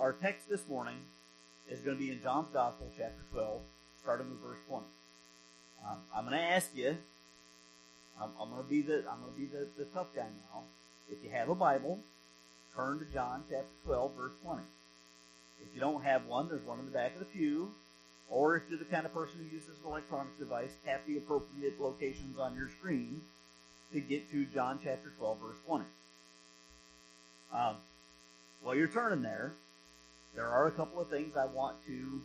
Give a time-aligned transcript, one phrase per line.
[0.00, 0.96] our text this morning
[1.68, 3.60] is going to be in John's Gospel, chapter 12,
[4.00, 4.84] starting with verse 20.
[5.86, 6.96] Um, I'm going to ask you.
[8.20, 10.62] I'm, I'm going to be the I'm going to be the, the tough guy now.
[11.10, 12.00] If you have a Bible,
[12.74, 14.62] turn to John chapter 12, verse 20.
[15.62, 17.70] If you don't have one, there's one in the back of the pew.
[18.30, 21.78] Or if you're the kind of person who uses an electronic device, tap the appropriate
[21.78, 23.20] locations on your screen
[23.92, 25.84] to get to John chapter 12, verse 20.
[27.52, 27.76] Um,
[28.62, 29.52] while you're turning there,
[30.34, 32.22] there are a couple of things I want to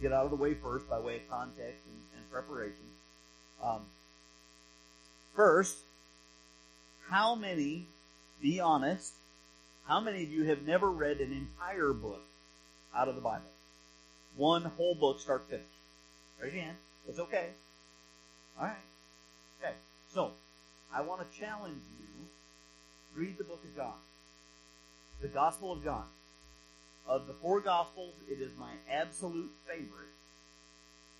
[0.00, 2.84] get out of the way first by way of context and, and preparation.
[3.62, 3.82] Um,
[5.34, 5.76] first,
[7.08, 7.86] how many,
[8.40, 9.12] be honest,
[9.86, 12.22] how many of you have never read an entire book
[12.94, 13.44] out of the Bible?
[14.36, 15.66] One whole book, start to finish.
[16.42, 16.76] Raise your hand.
[17.08, 17.50] It's okay.
[18.58, 18.76] All right.
[19.62, 19.74] Okay.
[20.12, 20.32] So,
[20.92, 22.06] I want to challenge you.
[23.14, 23.94] Read the book of John.
[25.22, 26.04] The Gospel of John.
[27.08, 30.06] Of the four Gospels, it is my absolute favorite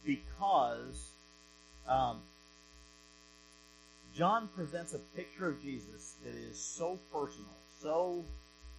[0.05, 1.11] because
[1.89, 2.21] um,
[4.17, 8.25] John presents a picture of Jesus that is so personal, so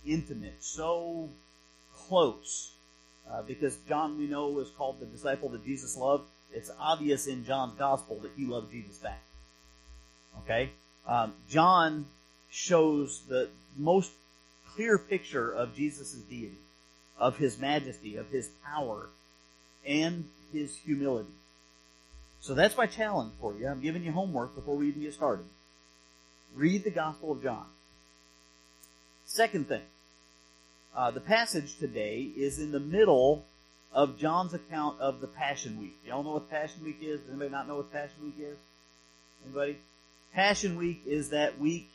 [0.06, 1.30] intimate, so
[1.96, 2.72] close.
[3.30, 6.24] Uh, because John, we know, is called the disciple that Jesus loved.
[6.54, 9.22] It's obvious in John's gospel that he loved Jesus back.
[10.40, 10.72] Okay?
[11.06, 12.06] Um, John
[12.50, 14.12] shows the most
[14.74, 16.58] clear picture of Jesus' deity,
[17.18, 19.10] of his majesty, of his power,
[19.86, 21.30] and his humility.
[22.40, 23.68] So that's my challenge for you.
[23.68, 25.46] I'm giving you homework before we even get started.
[26.56, 27.66] Read the Gospel of John.
[29.26, 29.82] Second thing,
[30.96, 33.46] uh, the passage today is in the middle
[33.92, 35.98] of John's account of the Passion Week.
[36.06, 37.20] Y'all know what Passion Week is?
[37.22, 38.58] Does anybody not know what Passion Week is?
[39.46, 39.78] Anybody?
[40.34, 41.90] Passion Week is that week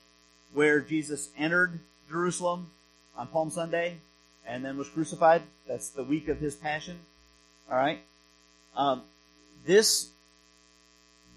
[0.52, 2.70] where Jesus entered Jerusalem
[3.16, 3.98] on Palm Sunday
[4.46, 5.42] and then was crucified.
[5.66, 6.98] That's the week of his passion.
[7.70, 8.00] All right.
[8.76, 9.02] Um,
[9.64, 10.10] this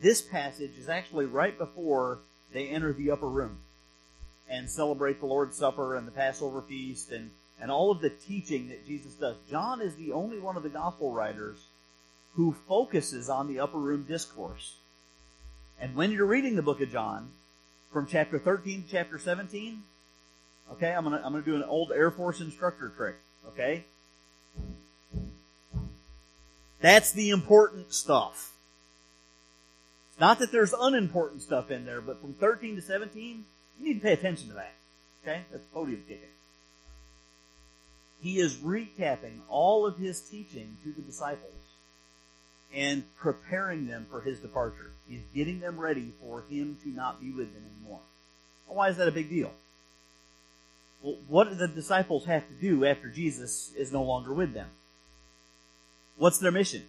[0.02, 2.20] this passage is actually right before
[2.52, 3.58] they enter the upper room
[4.50, 8.68] and celebrate the Lord's Supper and the Passover feast and and all of the teaching
[8.70, 9.38] that Jesus does.
[9.50, 11.58] John is the only one of the gospel writers
[12.34, 14.76] who focuses on the upper room discourse.
[15.80, 17.30] And when you're reading the book of John,
[17.94, 19.84] from chapter 13 to chapter 17,
[20.74, 23.16] okay, I'm gonna, I'm gonna do an old Air Force instructor trick,
[23.48, 23.86] okay?
[26.82, 28.54] That's the important stuff.
[30.20, 33.44] Not that there's unimportant stuff in there, but from 13 to 17,
[33.80, 34.74] you need to pay attention to that.
[35.24, 35.42] Okay?
[35.52, 36.30] That's podium kicking.
[38.22, 41.52] He is recapping all of his teaching to the disciples
[42.74, 44.92] and preparing them for his departure.
[45.08, 48.00] He's getting them ready for him to not be with them anymore.
[48.68, 49.52] Why is that a big deal?
[51.28, 54.68] What do the disciples have to do after Jesus is no longer with them?
[56.18, 56.84] What's their mission?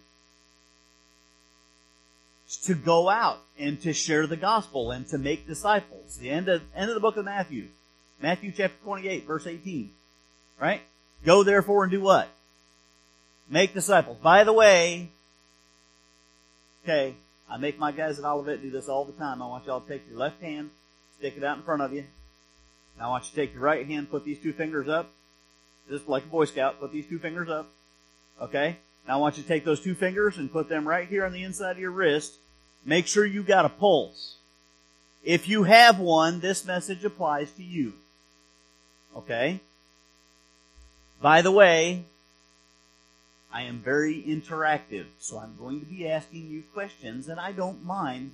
[2.63, 6.17] To go out and to share the gospel and to make disciples.
[6.17, 7.67] The end of, end of the book of Matthew.
[8.19, 9.91] Matthew chapter 28 verse 18.
[10.59, 10.81] Right?
[11.23, 12.29] Go therefore and do what?
[13.49, 14.17] Make disciples.
[14.21, 15.09] By the way,
[16.83, 17.15] okay,
[17.49, 19.41] I make my guys at Olivet do this all the time.
[19.41, 20.71] I want y'all to take your left hand,
[21.19, 22.05] stick it out in front of you.
[22.97, 25.11] Now I want you to take your right hand, put these two fingers up,
[25.89, 27.69] just like a Boy Scout, put these two fingers up.
[28.41, 28.77] Okay?
[29.07, 31.31] Now I want you to take those two fingers and put them right here on
[31.31, 32.35] the inside of your wrist.
[32.85, 34.37] Make sure you got a pulse.
[35.23, 37.93] If you have one, this message applies to you.
[39.15, 39.59] Okay?
[41.21, 42.05] By the way,
[43.51, 47.83] I am very interactive, so I'm going to be asking you questions and I don't
[47.83, 48.31] mind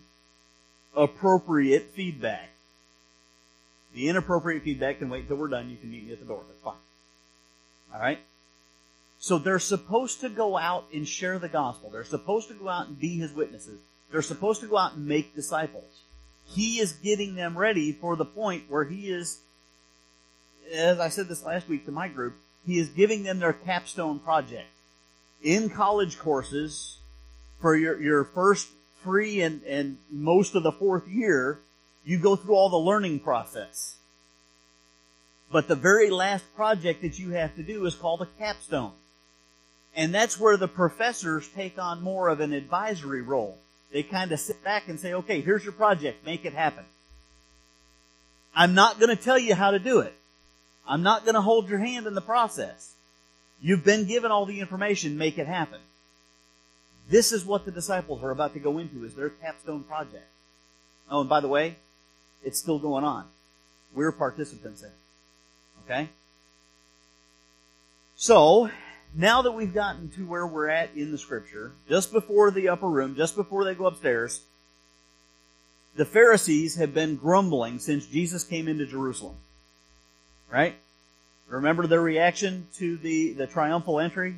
[0.95, 2.49] appropriate feedback.
[3.93, 5.69] The inappropriate feedback can wait until we're done.
[5.69, 6.43] You can meet me at the door.
[6.47, 6.73] That's fine.
[7.93, 8.19] Alright?
[9.19, 11.89] So they're supposed to go out and share the gospel.
[11.89, 13.79] They're supposed to go out and be his witnesses.
[14.11, 16.01] They're supposed to go out and make disciples.
[16.45, 19.39] He is getting them ready for the point where he is,
[20.73, 24.19] as I said this last week to my group, he is giving them their capstone
[24.19, 24.67] project.
[25.41, 26.97] In college courses,
[27.59, 28.69] for your, your first
[29.03, 31.59] three and, and most of the fourth year,
[32.05, 33.97] you go through all the learning process.
[35.51, 38.93] But the very last project that you have to do is called a capstone.
[39.95, 43.57] And that's where the professors take on more of an advisory role.
[43.91, 46.83] They kind of sit back and say, okay, here's your project, make it happen.
[48.55, 50.13] I'm not going to tell you how to do it.
[50.87, 52.93] I'm not going to hold your hand in the process.
[53.61, 55.79] You've been given all the information, make it happen.
[57.09, 60.27] This is what the disciples are about to go into is their capstone project.
[61.09, 61.75] Oh, and by the way,
[62.43, 63.25] it's still going on.
[63.93, 64.95] We're participants in it.
[65.85, 66.09] Okay?
[68.15, 68.69] So,
[69.15, 72.87] now that we've gotten to where we're at in the scripture, just before the upper
[72.87, 74.41] room, just before they go upstairs,
[75.95, 79.35] the Pharisees have been grumbling since Jesus came into Jerusalem.
[80.51, 80.75] Right?
[81.47, 84.35] Remember their reaction to the, the triumphal entry?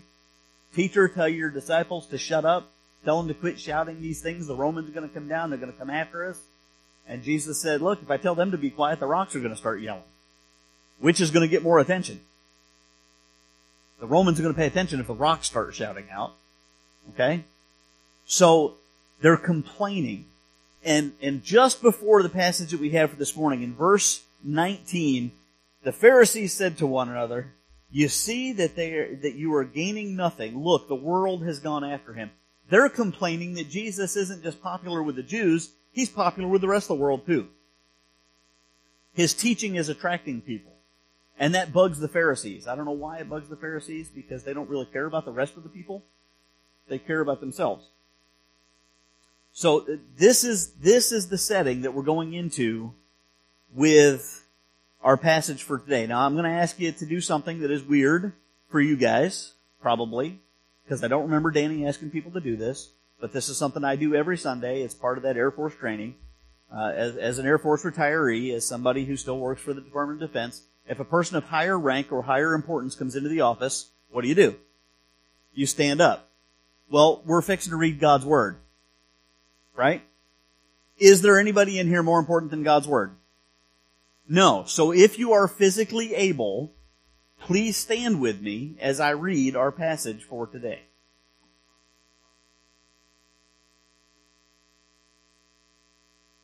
[0.73, 2.69] Teacher, tell your disciples to shut up.
[3.05, 4.47] Tell them to quit shouting these things.
[4.47, 5.49] The Romans are going to come down.
[5.49, 6.41] They're going to come after us.
[7.07, 9.51] And Jesus said, look, if I tell them to be quiet, the rocks are going
[9.51, 10.03] to start yelling.
[10.99, 12.21] Which is going to get more attention?
[13.99, 16.33] The Romans are going to pay attention if the rocks start shouting out.
[17.13, 17.43] Okay?
[18.25, 18.75] So,
[19.21, 20.25] they're complaining.
[20.83, 25.31] And, and just before the passage that we have for this morning, in verse 19,
[25.83, 27.53] the Pharisees said to one another,
[27.91, 30.63] You see that they are, that you are gaining nothing.
[30.63, 32.31] Look, the world has gone after him.
[32.69, 36.92] They're complaining that Jesus isn't just popular with the Jews, he's popular with the rest
[36.92, 37.47] of the world too.
[39.13, 40.74] His teaching is attracting people.
[41.39, 42.68] And that bugs the Pharisees.
[42.68, 45.31] I don't know why it bugs the Pharisees, because they don't really care about the
[45.31, 46.03] rest of the people.
[46.88, 47.88] They care about themselves.
[49.51, 52.94] So uh, this is, this is the setting that we're going into
[53.74, 54.45] with
[55.01, 56.07] our passage for today.
[56.07, 58.33] Now I'm going to ask you to do something that is weird
[58.69, 60.39] for you guys, probably,
[60.83, 62.91] because I don't remember Danny asking people to do this,
[63.25, 64.83] but this is something I do every Sunday.
[64.83, 66.13] It's part of that Air Force training.
[66.72, 70.22] Uh, as, as an Air Force retiree, as somebody who still works for the Department
[70.22, 73.89] of Defense, if a person of higher rank or higher importance comes into the office,
[74.12, 74.57] what do you do?
[75.56, 76.30] You stand up.
[76.88, 78.57] Well, we're fixing to read God's Word.
[79.75, 80.04] Right?
[81.00, 83.16] Is there anybody in here more important than God's Word?
[84.30, 84.66] No.
[84.68, 86.74] So if you are physically able,
[87.39, 90.81] please stand with me as I read our passage for today.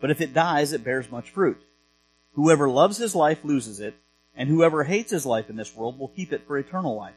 [0.00, 1.62] But if it dies, it bears much fruit.
[2.32, 3.94] Whoever loves his life loses it,
[4.34, 7.14] and whoever hates his life in this world will keep it for eternal life.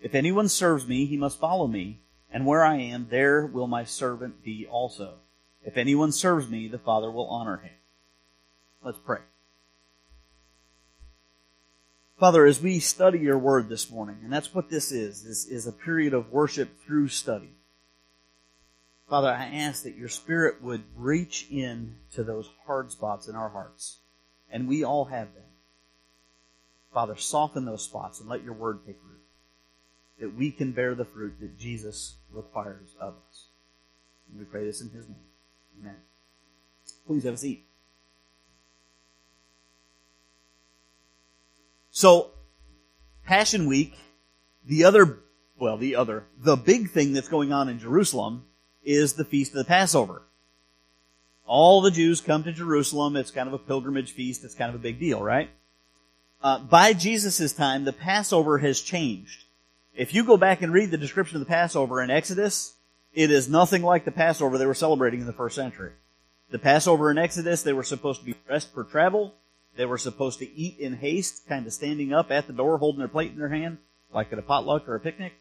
[0.00, 2.00] If anyone serves me, he must follow me,
[2.32, 5.14] and where I am, there will my servant be also.
[5.64, 7.70] If anyone serves me, the Father will honor him.
[8.82, 9.20] Let's pray.
[12.18, 15.66] Father, as we study your word this morning, and that's what this is, is, is
[15.66, 17.50] a period of worship through study.
[19.12, 23.50] Father, I ask that your spirit would reach in to those hard spots in our
[23.50, 23.98] hearts.
[24.50, 25.44] And we all have them.
[26.94, 29.20] Father, soften those spots and let your word take root.
[30.18, 33.48] That we can bear the fruit that Jesus requires of us.
[34.30, 35.18] And we pray this in his name.
[35.78, 35.96] Amen.
[37.06, 37.66] Please have a seat.
[41.90, 42.30] So,
[43.26, 43.94] Passion Week,
[44.64, 45.18] the other,
[45.58, 48.46] well, the other, the big thing that's going on in Jerusalem
[48.84, 50.22] is the Feast of the Passover.
[51.46, 53.16] All the Jews come to Jerusalem.
[53.16, 54.44] It's kind of a pilgrimage feast.
[54.44, 55.50] It's kind of a big deal, right?
[56.42, 59.44] Uh, by Jesus' time, the Passover has changed.
[59.94, 62.76] If you go back and read the description of the Passover in Exodus,
[63.12, 65.92] it is nothing like the Passover they were celebrating in the first century.
[66.50, 69.34] The Passover in Exodus, they were supposed to be dressed for travel.
[69.76, 72.98] They were supposed to eat in haste, kind of standing up at the door holding
[72.98, 73.78] their plate in their hand,
[74.12, 75.34] like at a potluck or a picnic,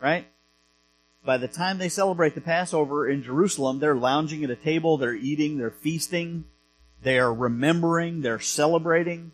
[0.00, 0.26] right?
[1.24, 5.14] By the time they celebrate the Passover in Jerusalem, they're lounging at a table, they're
[5.14, 6.44] eating, they're feasting,
[7.02, 9.32] they are remembering, they're celebrating.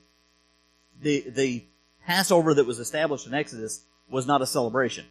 [1.03, 1.65] The, the
[2.07, 5.07] Passover that was established in Exodus was not a celebration.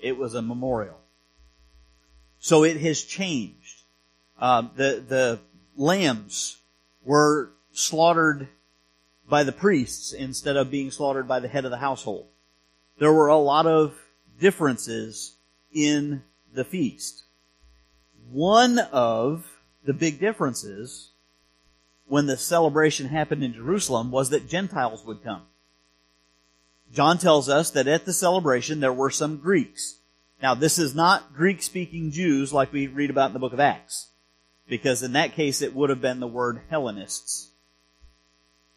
[0.00, 0.98] It was a memorial.
[2.40, 3.82] So it has changed.
[4.40, 5.38] Uh, the, the
[5.76, 6.58] lambs
[7.04, 8.48] were slaughtered
[9.28, 12.26] by the priests instead of being slaughtered by the head of the household.
[12.98, 13.96] There were a lot of
[14.40, 15.36] differences
[15.72, 16.22] in
[16.52, 17.24] the feast.
[18.30, 19.46] One of
[19.84, 21.12] the big differences
[22.06, 25.42] when the celebration happened in Jerusalem was that Gentiles would come.
[26.92, 29.98] John tells us that at the celebration there were some Greeks.
[30.42, 33.60] Now this is not Greek speaking Jews like we read about in the book of
[33.60, 34.08] Acts.
[34.68, 37.50] Because in that case it would have been the word Hellenists.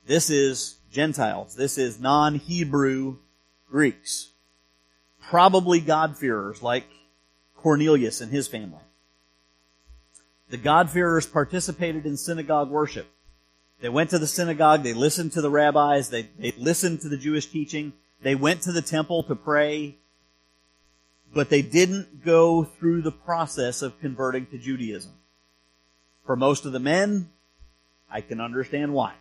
[0.06, 1.56] This is Gentiles.
[1.56, 3.18] This is non-Hebrew
[3.70, 4.31] Greeks.
[5.22, 6.86] Probably God-fearers like
[7.56, 8.82] Cornelius and his family.
[10.50, 13.08] The God-fearers participated in synagogue worship.
[13.80, 17.18] They went to the synagogue, they listened to the rabbis, they, they listened to the
[17.18, 19.98] Jewish teaching, they went to the temple to pray,
[21.34, 25.14] but they didn't go through the process of converting to Judaism.
[26.26, 27.30] For most of the men,
[28.10, 29.14] I can understand why.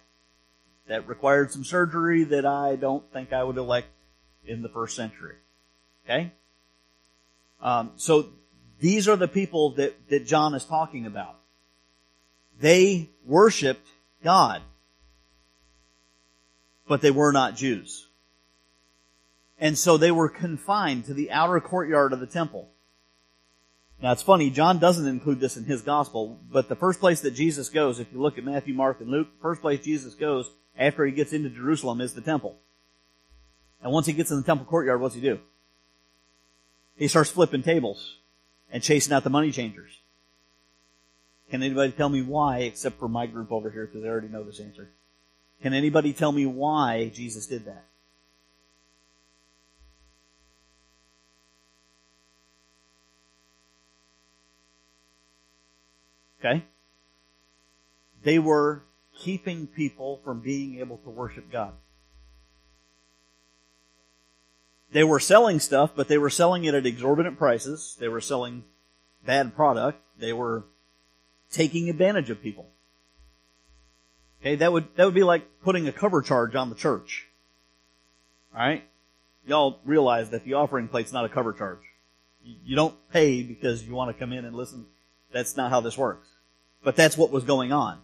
[0.89, 3.89] That required some surgery that I don't think I would elect
[4.45, 5.37] in the first century.
[6.11, 6.33] Okay?
[7.63, 8.31] Um, so
[8.81, 11.37] these are the people that, that John is talking about.
[12.59, 13.87] They worshiped
[14.25, 14.61] God,
[16.89, 18.09] but they were not Jews.
[19.59, 22.71] And so they were confined to the outer courtyard of the temple.
[24.03, 27.33] Now it's funny, John doesn't include this in his gospel, but the first place that
[27.33, 30.51] Jesus goes, if you look at Matthew, Mark, and Luke, the first place Jesus goes
[30.79, 32.59] after he gets into Jerusalem is the temple.
[33.83, 35.39] And once he gets in the temple courtyard, what's he do?
[37.01, 38.19] He starts flipping tables
[38.71, 39.91] and chasing out the money changers.
[41.51, 44.45] Can anybody tell me why, except for my group over here, because they already know
[44.45, 44.91] this answer?
[45.63, 47.85] Can anybody tell me why Jesus did that?
[56.39, 56.65] Okay?
[58.23, 58.83] They were
[59.19, 61.73] keeping people from being able to worship God.
[64.93, 67.97] They were selling stuff, but they were selling it at exorbitant prices.
[68.01, 68.65] They were selling
[69.25, 70.03] bad product.
[70.19, 70.65] They were
[71.51, 72.69] taking advantage of people.
[74.41, 77.29] Okay, that would, that would be like putting a cover charge on the church.
[78.53, 78.85] Alright?
[79.47, 81.81] Y'all realize that the offering plate's not a cover charge.
[82.43, 84.87] You don't pay because you want to come in and listen.
[85.33, 86.27] That's not how this works.
[86.83, 87.99] But that's what was going on.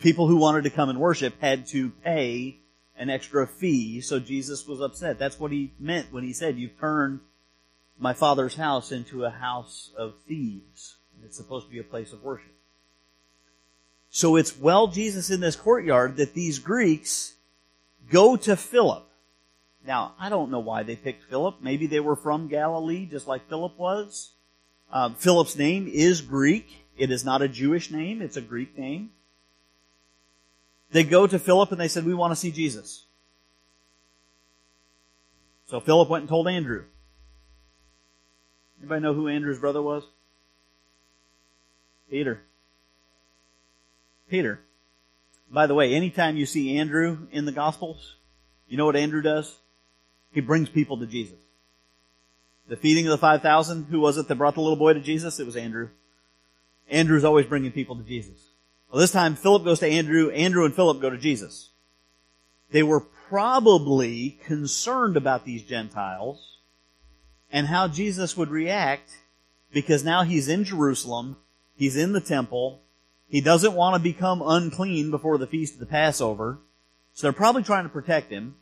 [0.00, 2.60] People who wanted to come and worship had to pay
[2.98, 5.18] an extra fee, so Jesus was upset.
[5.18, 7.20] That's what he meant when he said, You've turned
[7.98, 10.96] my father's house into a house of thieves.
[11.24, 12.54] It's supposed to be a place of worship.
[14.10, 17.34] So it's well Jesus in this courtyard that these Greeks
[18.10, 19.04] go to Philip.
[19.86, 21.56] Now, I don't know why they picked Philip.
[21.60, 24.32] Maybe they were from Galilee, just like Philip was.
[24.92, 26.86] Um, Philip's name is Greek.
[26.96, 29.10] It is not a Jewish name, it's a Greek name.
[30.90, 33.04] They go to Philip and they said, We want to see Jesus.
[35.66, 36.84] So Philip went and told Andrew.
[38.80, 40.04] Anybody know who Andrew's brother was?
[42.10, 42.40] Peter.
[44.30, 44.60] Peter.
[45.50, 48.16] By the way, anytime you see Andrew in the Gospels,
[48.66, 49.56] you know what Andrew does?
[50.32, 51.38] He brings people to Jesus.
[52.68, 55.40] The feeding of the 5,000, who was it that brought the little boy to Jesus?
[55.40, 55.88] It was Andrew.
[56.90, 58.38] Andrew's always bringing people to Jesus.
[58.90, 61.70] Well, this time Philip goes to Andrew, Andrew and Philip go to Jesus.
[62.70, 66.58] They were probably concerned about these Gentiles
[67.52, 69.10] and how Jesus would react
[69.72, 71.36] because now he's in Jerusalem,
[71.76, 72.80] he's in the temple,
[73.28, 76.58] he doesn't want to become unclean before the feast of the Passover,
[77.12, 78.56] so they're probably trying to protect him,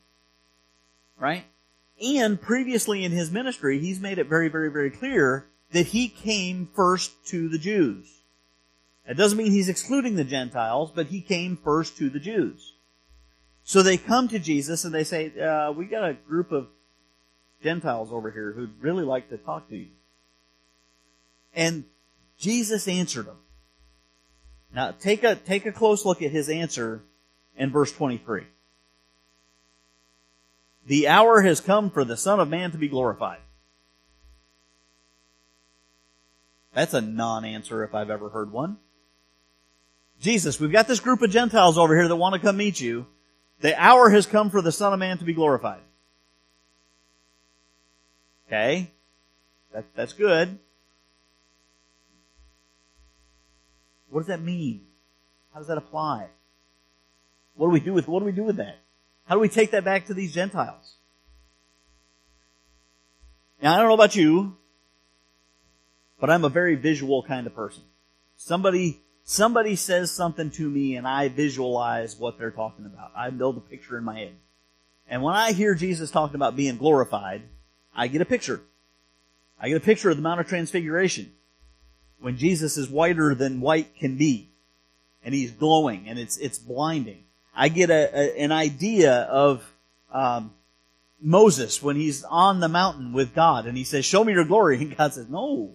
[1.18, 1.44] right?
[2.02, 6.68] And previously in his ministry, he's made it very, very, very clear that he came
[6.74, 8.15] first to the Jews.
[9.06, 12.74] That doesn't mean he's excluding the Gentiles, but he came first to the Jews.
[13.62, 16.68] So they come to Jesus and they say, uh, we got a group of
[17.62, 19.88] Gentiles over here who'd really like to talk to you.
[21.54, 21.84] And
[22.38, 23.38] Jesus answered them.
[24.74, 27.02] Now take a, take a close look at his answer
[27.56, 28.44] in verse 23.
[30.86, 33.40] The hour has come for the Son of Man to be glorified.
[36.72, 38.76] That's a non-answer if I've ever heard one.
[40.20, 43.06] Jesus, we've got this group of Gentiles over here that want to come meet you.
[43.60, 45.80] The hour has come for the Son of Man to be glorified.
[48.46, 48.90] Okay?
[49.72, 50.58] That, that's good.
[54.10, 54.82] What does that mean?
[55.52, 56.28] How does that apply?
[57.54, 58.78] What do we do with, what do we do with that?
[59.24, 60.94] How do we take that back to these Gentiles?
[63.62, 64.56] Now, I don't know about you,
[66.20, 67.82] but I'm a very visual kind of person.
[68.36, 73.10] Somebody Somebody says something to me and I visualize what they're talking about.
[73.16, 74.36] I build a picture in my head.
[75.08, 77.42] And when I hear Jesus talking about being glorified,
[77.92, 78.60] I get a picture.
[79.60, 81.32] I get a picture of the Mount of Transfiguration.
[82.20, 84.52] When Jesus is whiter than white can be.
[85.24, 87.24] And he's glowing and it's, it's blinding.
[87.52, 89.68] I get a, a an idea of,
[90.12, 90.52] um,
[91.20, 94.78] Moses when he's on the mountain with God and he says, show me your glory.
[94.80, 95.74] And God says, no.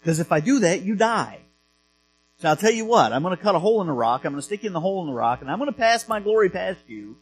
[0.00, 1.43] Because if I do that, you die.
[2.38, 4.32] So I'll tell you what, I'm going to cut a hole in the rock, I'm
[4.32, 6.08] going to stick you in the hole in the rock, and I'm going to pass
[6.08, 7.16] my glory past you.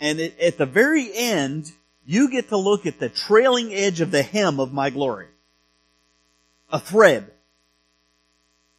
[0.00, 1.72] And it, at the very end,
[2.04, 5.26] you get to look at the trailing edge of the hem of my glory.
[6.70, 7.30] A thread.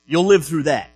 [0.06, 0.90] You'll live through that.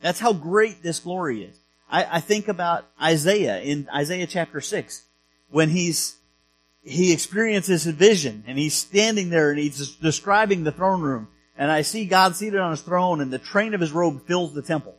[0.00, 1.56] That's how great this glory is.
[1.90, 5.04] I, I think about Isaiah in Isaiah chapter 6
[5.50, 6.16] when he's
[6.82, 11.28] he experiences a vision and he's standing there and he's describing the throne room.
[11.62, 14.52] And I see God seated on his throne and the train of his robe fills
[14.52, 14.96] the temple.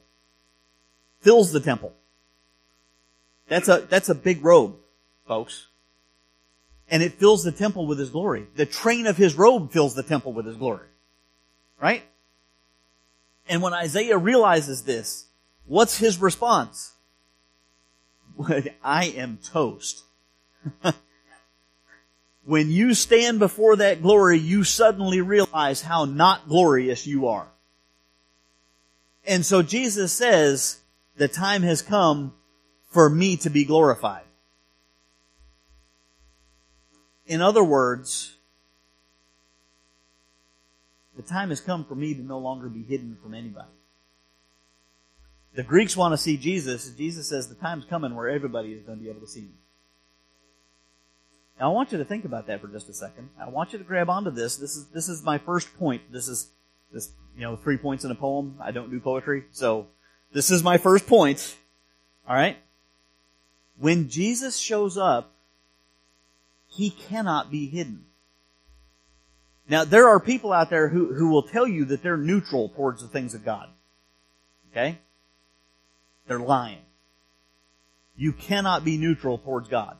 [1.19, 1.91] Fills the temple.
[3.49, 4.77] That's a, that's a big robe,
[5.27, 5.67] folks.
[6.87, 8.47] And it fills the temple with his glory.
[8.55, 10.87] The train of his robe fills the temple with his glory.
[11.81, 12.03] Right?
[13.49, 15.25] And when Isaiah realizes this,
[15.65, 16.93] what's his response?
[18.81, 20.03] I am toast.
[22.45, 27.47] when you stand before that glory, you suddenly realize how not glorious you are.
[29.25, 30.81] And so Jesus says,
[31.15, 32.33] the time has come
[32.89, 34.23] for me to be glorified.
[37.25, 38.35] In other words,
[41.15, 43.69] the time has come for me to no longer be hidden from anybody.
[45.55, 46.89] The Greeks want to see Jesus.
[46.89, 49.53] Jesus says the time's coming where everybody is going to be able to see me.
[51.59, 53.29] Now I want you to think about that for just a second.
[53.39, 54.57] I want you to grab onto this.
[54.57, 56.11] This is this is my first point.
[56.11, 56.49] This is
[56.91, 58.57] this you know three points in a poem.
[58.59, 59.87] I don't do poetry, so
[60.31, 61.57] this is my first point.
[62.27, 62.57] All right.
[63.77, 65.31] When Jesus shows up,
[66.67, 68.05] he cannot be hidden.
[69.67, 73.01] Now there are people out there who who will tell you that they're neutral towards
[73.01, 73.69] the things of God.
[74.71, 74.97] Okay.
[76.27, 76.79] They're lying.
[78.15, 79.97] You cannot be neutral towards God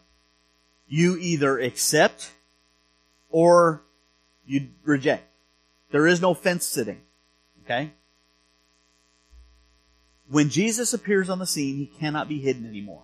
[0.87, 2.31] you either accept
[3.29, 3.83] or
[4.45, 5.33] you reject.
[5.91, 7.01] There is no fence sitting.
[7.63, 7.91] Okay?
[10.29, 13.03] When Jesus appears on the scene, he cannot be hidden anymore.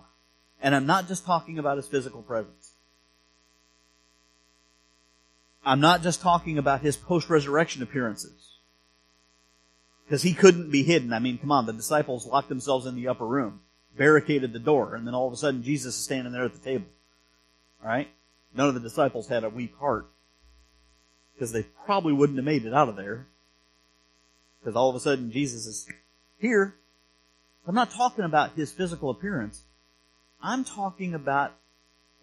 [0.62, 2.72] And I'm not just talking about his physical presence.
[5.64, 8.58] I'm not just talking about his post-resurrection appearances.
[10.04, 11.12] Because he couldn't be hidden.
[11.12, 13.60] I mean, come on, the disciples locked themselves in the upper room,
[13.96, 16.58] barricaded the door, and then all of a sudden Jesus is standing there at the
[16.58, 16.86] table.
[17.84, 18.08] Right?
[18.54, 20.06] None of the disciples had a weak heart.
[21.34, 23.26] Because they probably wouldn't have made it out of there.
[24.60, 25.88] Because all of a sudden Jesus is
[26.38, 26.74] here.
[27.66, 29.62] I'm not talking about his physical appearance.
[30.42, 31.52] I'm talking about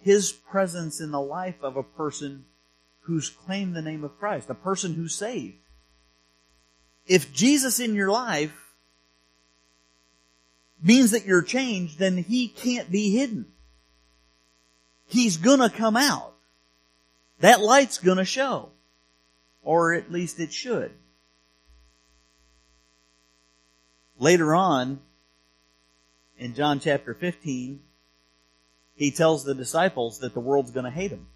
[0.01, 2.45] his presence in the life of a person
[3.01, 5.55] who's claimed the name of Christ, a person who's saved.
[7.07, 8.53] If Jesus in your life
[10.83, 13.45] means that you're changed, then he can't be hidden.
[15.07, 16.33] He's gonna come out.
[17.39, 18.69] That light's gonna show.
[19.63, 20.91] Or at least it should.
[24.19, 24.99] Later on,
[26.37, 27.81] in John chapter 15,
[28.95, 31.27] he tells the disciples that the world's gonna hate him.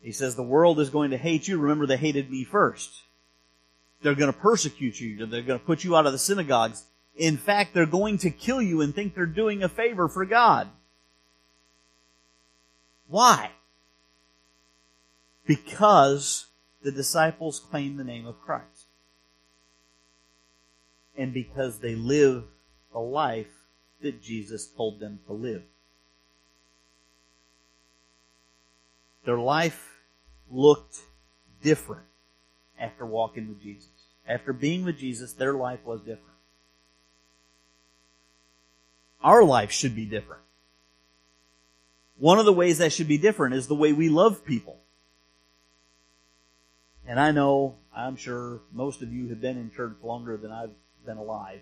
[0.00, 1.58] He says the world is going to hate you.
[1.58, 3.02] Remember they hated me first.
[4.02, 5.26] They're going to persecute you.
[5.26, 6.84] They're going to put you out of the synagogues.
[7.16, 10.68] In fact, they're going to kill you and think they're doing a favor for God.
[13.08, 13.50] Why?
[15.46, 16.46] Because
[16.82, 18.86] the disciples claim the name of Christ.
[21.16, 22.44] And because they live
[22.92, 23.46] the life
[24.02, 25.62] that Jesus told them to live.
[29.24, 29.98] Their life
[30.50, 30.98] looked
[31.62, 32.06] different
[32.78, 33.88] after walking with Jesus.
[34.26, 36.22] After being with Jesus, their life was different.
[39.22, 40.42] Our life should be different.
[42.18, 44.80] One of the ways that should be different is the way we love people.
[47.06, 50.74] And I know, I'm sure most of you have been in church longer than I've
[51.06, 51.60] been alive.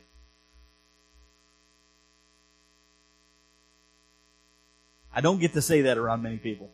[5.15, 6.71] I don't get to say that around many people.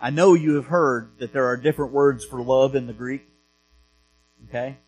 [0.00, 3.28] I know you have heard that there are different words for love in the Greek.
[4.48, 4.78] Okay?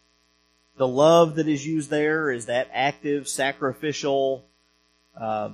[0.76, 4.44] The love that is used there is that active, sacrificial,
[5.18, 5.50] uh,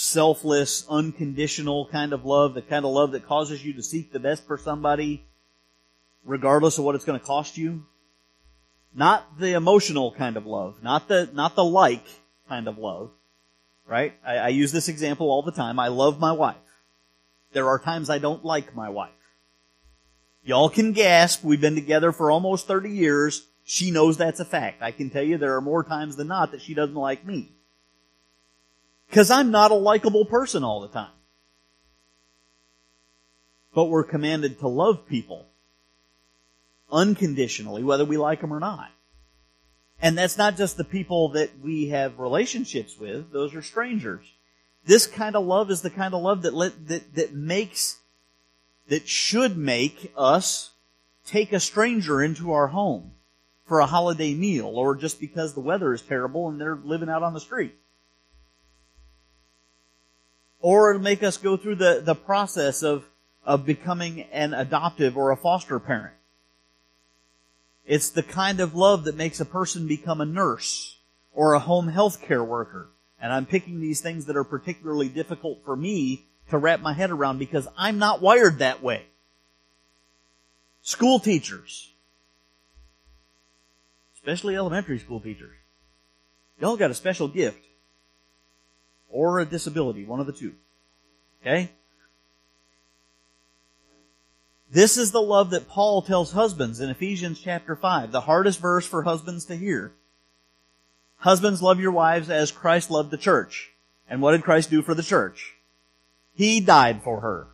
[0.00, 4.20] selfless, unconditional kind of love, the kind of love that causes you to seek the
[4.20, 5.26] best for somebody
[6.24, 7.84] regardless of what it's going to cost you.
[8.94, 12.04] Not the emotional kind of love, not the, not the like
[12.48, 13.10] kind of love,
[13.88, 14.14] right?
[14.24, 15.80] I, I use this example all the time.
[15.80, 16.54] I love my wife.
[17.52, 19.10] There are times I don't like my wife.
[20.44, 21.42] Y'all can gasp.
[21.42, 23.48] We've been together for almost 30 years.
[23.64, 24.80] She knows that's a fact.
[24.80, 27.50] I can tell you there are more times than not that she doesn't like me.
[29.08, 31.10] Because I'm not a likable person all the time.
[33.74, 35.46] But we're commanded to love people
[36.90, 38.90] unconditionally, whether we like them or not.
[40.00, 44.24] And that's not just the people that we have relationships with, those are strangers.
[44.84, 47.98] This kind of love is the kind of love that let, that, that makes,
[48.88, 50.70] that should make us
[51.26, 53.12] take a stranger into our home
[53.66, 57.22] for a holiday meal or just because the weather is terrible and they're living out
[57.22, 57.74] on the street.
[60.60, 63.04] Or it'll make us go through the, the process of,
[63.44, 66.14] of becoming an adoptive or a foster parent.
[67.86, 70.98] It's the kind of love that makes a person become a nurse
[71.32, 72.90] or a home health care worker.
[73.20, 77.10] And I'm picking these things that are particularly difficult for me to wrap my head
[77.10, 79.06] around because I'm not wired that way.
[80.82, 81.92] School teachers,
[84.14, 85.54] especially elementary school teachers,
[86.60, 87.62] y'all got a special gift
[89.08, 90.54] or a disability, one of the two.
[91.40, 91.70] Okay?
[94.70, 98.86] This is the love that Paul tells husbands in Ephesians chapter 5, the hardest verse
[98.86, 99.92] for husbands to hear.
[101.16, 103.72] Husbands, love your wives as Christ loved the church.
[104.08, 105.54] And what did Christ do for the church?
[106.34, 107.48] He died for her.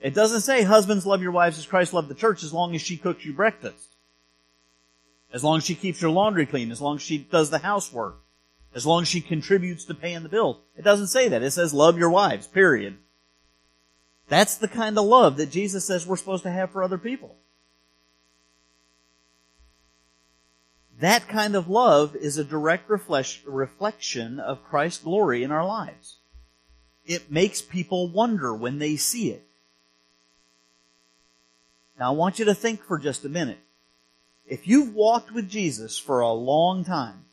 [0.00, 2.82] It doesn't say husbands love your wives as Christ loved the church as long as
[2.82, 3.96] she cooks you breakfast.
[5.32, 8.18] As long as she keeps your laundry clean, as long as she does the housework,
[8.74, 10.56] as long as she contributes to paying the bills.
[10.76, 11.42] It doesn't say that.
[11.42, 12.98] It says love your wives, period.
[14.28, 17.36] That's the kind of love that Jesus says we're supposed to have for other people.
[21.00, 26.16] That kind of love is a direct reflection of Christ's glory in our lives.
[27.06, 29.46] It makes people wonder when they see it.
[31.98, 33.58] Now I want you to think for just a minute.
[34.44, 37.24] If you've walked with Jesus for a long time,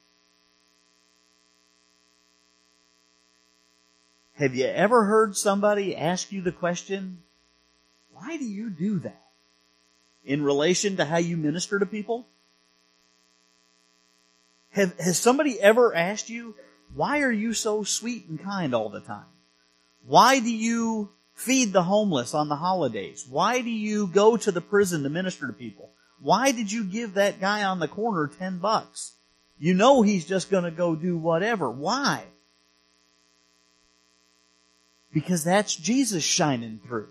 [4.37, 7.19] have you ever heard somebody ask you the question,
[8.13, 9.21] why do you do that?
[10.25, 12.27] In relation to how you minister to people?
[14.71, 16.55] Have, has somebody ever asked you,
[16.93, 19.25] why are you so sweet and kind all the time?
[20.05, 23.25] Why do you feed the homeless on the holidays?
[23.29, 25.91] Why do you go to the prison to minister to people?
[26.19, 29.13] Why did you give that guy on the corner 10 bucks?
[29.57, 31.69] You know he's just gonna go do whatever.
[31.71, 32.25] Why?
[35.15, 37.07] Because that's Jesus shining through.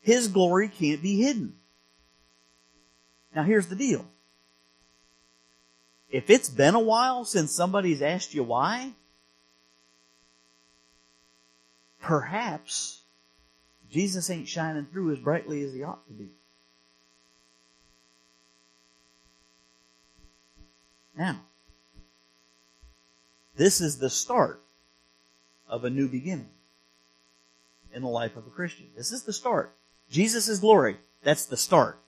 [0.00, 1.52] His glory can't be hidden.
[3.36, 4.06] Now here's the deal.
[6.08, 8.94] If it's been a while since somebody's asked you why,
[12.00, 13.02] perhaps
[13.90, 16.30] Jesus ain't shining through as brightly as he ought to be.
[21.14, 21.42] Now,
[23.56, 24.62] this is the start
[25.70, 26.50] of a new beginning
[27.94, 28.86] in the life of a Christian.
[28.96, 29.72] This is the start.
[30.10, 31.98] Jesus' is glory, that's the start.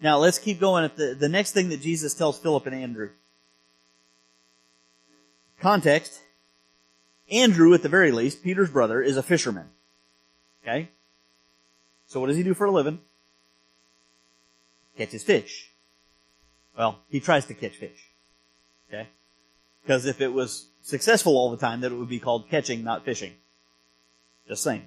[0.00, 3.10] Now let's keep going at the, the next thing that Jesus tells Philip and Andrew.
[5.60, 6.20] Context.
[7.30, 9.68] Andrew, at the very least, Peter's brother, is a fisherman.
[10.62, 10.90] Okay?
[12.06, 13.00] So what does he do for a living?
[14.96, 15.72] Catches fish.
[16.78, 18.10] Well, he tries to catch fish.
[18.88, 19.08] Okay?
[19.82, 23.04] Because if it was successful all the time, that it would be called catching, not
[23.04, 23.32] fishing.
[24.46, 24.86] Just saying.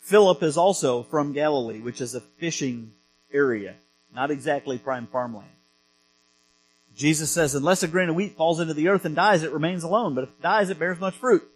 [0.00, 2.92] Philip is also from Galilee, which is a fishing
[3.30, 3.74] area,
[4.14, 5.50] not exactly prime farmland.
[6.96, 9.84] Jesus says, unless a grain of wheat falls into the earth and dies, it remains
[9.84, 11.46] alone, but if it dies, it bears much fruit.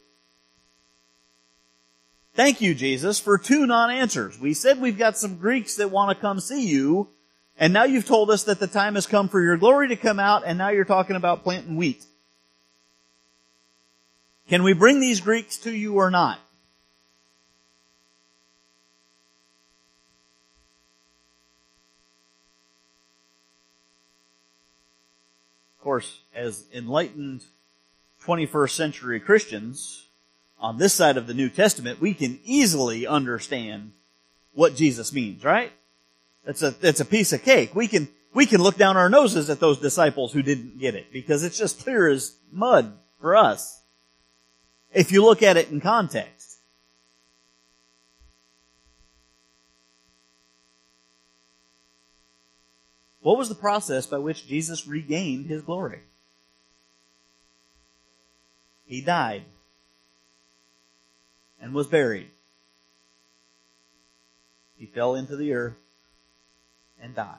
[2.35, 4.39] Thank you, Jesus, for two non-answers.
[4.39, 7.09] We said we've got some Greeks that want to come see you,
[7.63, 10.19] and now you've told us that the time has come for your glory to come
[10.19, 12.05] out, and now you're talking about planting wheat.
[14.49, 16.41] Can we bring these Greeks to you or not?
[25.79, 27.45] Of course, as enlightened
[28.25, 30.09] 21st century Christians,
[30.59, 33.93] on this side of the New Testament, we can easily understand
[34.53, 35.71] what Jesus means, right?
[36.45, 37.75] That's a, that's a piece of cake.
[37.75, 41.13] We can, we can look down our noses at those disciples who didn't get it
[41.13, 43.81] because it's just clear as mud for us.
[44.93, 46.59] If you look at it in context.
[53.21, 56.01] What was the process by which Jesus regained his glory?
[58.85, 59.45] He died
[61.61, 62.29] and was buried.
[64.77, 65.77] He fell into the earth
[67.03, 67.37] and died.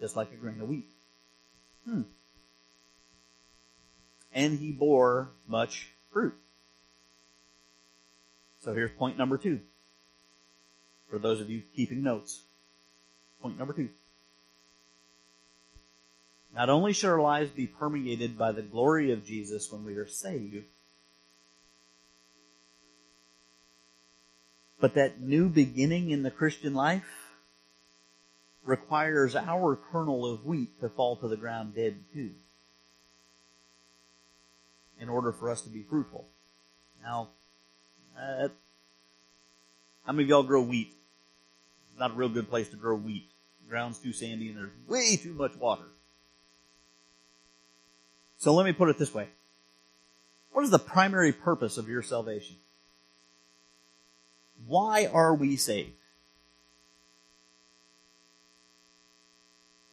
[0.00, 0.88] Just like a grain of wheat.
[1.84, 2.02] Hmm.
[4.32, 6.34] And he bore much fruit.
[8.60, 9.60] So here's point number two.
[11.10, 12.42] For those of you keeping notes.
[13.42, 13.88] Point number two.
[16.54, 20.06] Not only should our lives be permeated by the glory of Jesus when we are
[20.06, 20.64] saved,
[24.80, 27.25] but that new beginning in the Christian life
[28.66, 32.32] requires our kernel of wheat to fall to the ground dead too
[35.00, 36.26] in order for us to be fruitful.
[37.02, 37.28] Now,
[38.18, 38.48] uh,
[40.04, 40.92] how many of y'all grow wheat?
[41.98, 43.30] Not a real good place to grow wheat.
[43.64, 45.84] The ground's too sandy and there's way too much water.
[48.38, 49.28] So let me put it this way.
[50.52, 52.56] What is the primary purpose of your salvation?
[54.66, 55.92] Why are we saved?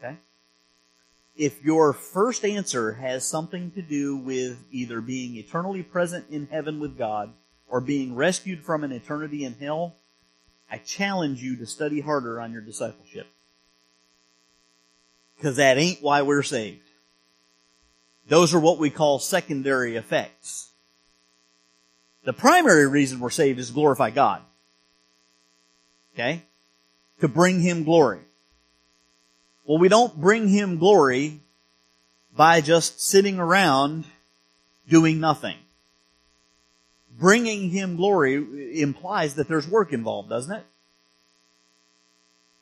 [0.04, 0.18] Okay?
[1.36, 6.80] If your first answer has something to do with either being eternally present in heaven
[6.80, 7.34] with God
[7.68, 9.96] or being rescued from an eternity in hell,
[10.70, 13.28] I challenge you to study harder on your discipleship.
[15.36, 16.88] Because that ain't why we're saved.
[18.28, 20.70] Those are what we call secondary effects.
[22.24, 24.42] The primary reason we're saved is to glorify God.
[26.14, 26.44] Okay?
[27.20, 28.22] To bring Him glory.
[29.66, 31.42] Well, we don't bring Him glory
[32.36, 34.06] by just sitting around
[34.88, 35.58] doing nothing.
[37.18, 40.66] Bringing Him glory implies that there's work involved, doesn't it?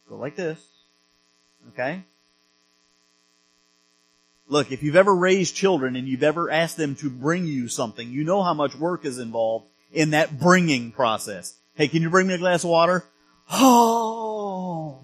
[0.09, 0.59] Go like this.
[1.69, 2.03] Okay?
[4.47, 8.11] Look, if you've ever raised children and you've ever asked them to bring you something,
[8.11, 11.55] you know how much work is involved in that bringing process.
[11.75, 13.05] Hey, can you bring me a glass of water?
[13.49, 14.99] Oh,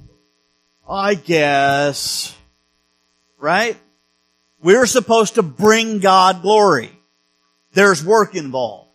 [0.90, 2.36] I guess.
[3.40, 3.78] Right?
[4.62, 6.92] We're supposed to bring God glory.
[7.74, 8.90] There's work involved.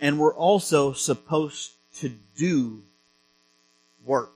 [0.00, 2.82] And we're also supposed to do
[4.04, 4.32] work.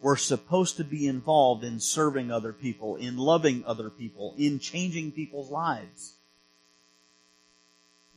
[0.00, 5.12] We're supposed to be involved in serving other people, in loving other people, in changing
[5.12, 6.14] people's lives.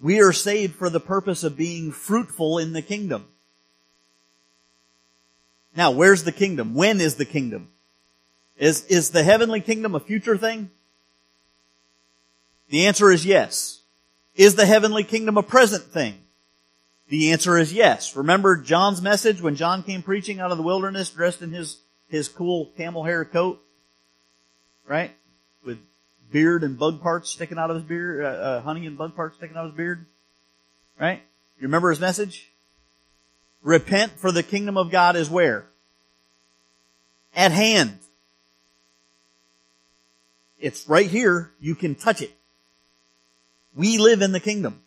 [0.01, 3.25] We are saved for the purpose of being fruitful in the kingdom.
[5.75, 6.75] Now, where's the kingdom?
[6.75, 7.69] When is the kingdom?
[8.57, 10.69] Is, is the heavenly kingdom a future thing?
[12.69, 13.81] The answer is yes.
[14.35, 16.15] Is the heavenly kingdom a present thing?
[17.09, 18.15] The answer is yes.
[18.15, 22.29] Remember John's message when John came preaching out of the wilderness dressed in his, his
[22.29, 23.61] cool camel hair coat?
[24.87, 25.11] Right?
[25.65, 25.79] With
[26.31, 29.37] beard and bug parts sticking out of his beard, uh, uh, honey and bug parts
[29.37, 30.05] sticking out of his beard?
[30.99, 31.21] Right?
[31.57, 32.52] You remember his message?
[33.63, 35.65] Repent for the kingdom of God is where?
[37.35, 37.97] At hand.
[40.59, 41.51] It's right here.
[41.59, 42.31] You can touch it.
[43.75, 44.81] We live in the kingdom.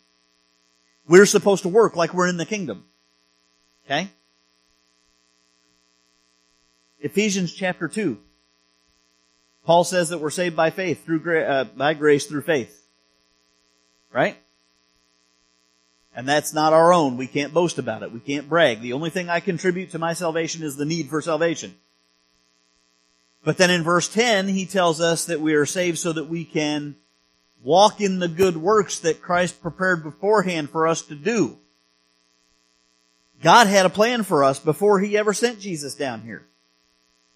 [1.07, 2.85] We're supposed to work like we're in the kingdom.
[3.85, 4.09] Okay?
[6.99, 8.17] Ephesians chapter 2.
[9.65, 12.87] Paul says that we're saved by faith through uh, by grace through faith.
[14.11, 14.37] Right?
[16.17, 17.15] And that's not our own.
[17.15, 18.11] We can't boast about it.
[18.11, 18.81] We can't brag.
[18.81, 21.75] The only thing I contribute to my salvation is the need for salvation.
[23.43, 26.43] But then in verse 10, he tells us that we are saved so that we
[26.43, 26.95] can
[27.63, 31.55] walk in the good works that Christ prepared beforehand for us to do.
[33.43, 36.43] God had a plan for us before He ever sent Jesus down here.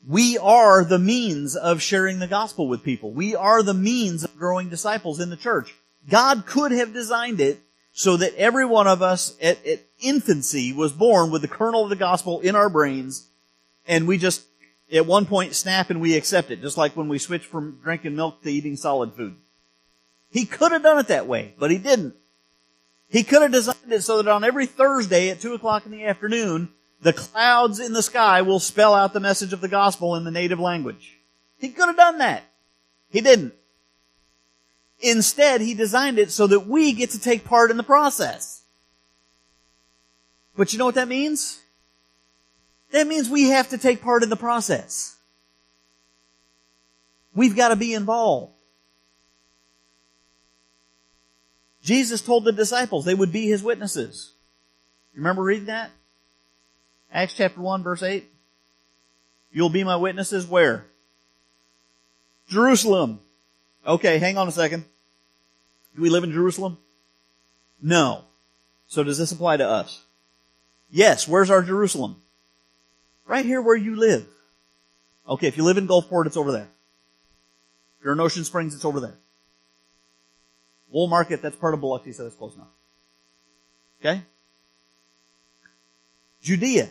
[0.08, 3.12] We are the means of sharing the gospel with people.
[3.12, 5.76] We are the means of growing disciples in the church.
[6.10, 7.62] God could have designed it
[7.94, 11.90] so that every one of us at, at infancy was born with the kernel of
[11.90, 13.28] the gospel in our brains
[13.88, 14.46] and we just
[14.92, 18.16] at one point snap and we accept it, just like when we switch from drinking
[18.16, 19.36] milk to eating solid food.
[20.30, 22.16] He could have done it that way, but he didn't.
[23.10, 26.06] He could have designed it so that on every Thursday at 2 o'clock in the
[26.06, 26.70] afternoon,
[27.02, 30.32] the clouds in the sky will spell out the message of the gospel in the
[30.32, 31.20] native language.
[31.58, 32.44] He could have done that.
[33.10, 33.54] He didn't.
[35.02, 38.62] Instead, he designed it so that we get to take part in the process.
[40.56, 41.62] But you know what that means?
[42.92, 45.16] That means we have to take part in the process.
[47.34, 48.54] We've got to be involved.
[51.82, 54.34] Jesus told the disciples they would be his witnesses.
[55.14, 55.90] You Remember reading that?
[57.12, 58.26] Acts chapter 1 verse 8.
[59.52, 60.86] You'll be my witnesses where?
[62.48, 63.20] Jerusalem.
[63.86, 64.86] Okay, hang on a second.
[65.96, 66.78] Do we live in Jerusalem?
[67.82, 68.24] No.
[68.88, 70.04] So does this apply to us?
[70.90, 72.22] Yes, where's our Jerusalem?
[73.26, 74.28] Right here where you live.
[75.28, 76.68] Okay, if you live in Gulfport, it's over there.
[78.00, 79.18] If you're in Ocean Springs, it's over there.
[80.94, 82.68] Woolmarket, that's part of Biloxi, so that's close enough.
[84.00, 84.24] Okay?
[86.42, 86.90] Judea.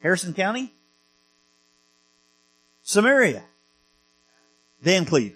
[0.00, 0.72] Harrison County.
[2.82, 3.44] Samaria.
[4.84, 5.34] Vancleave.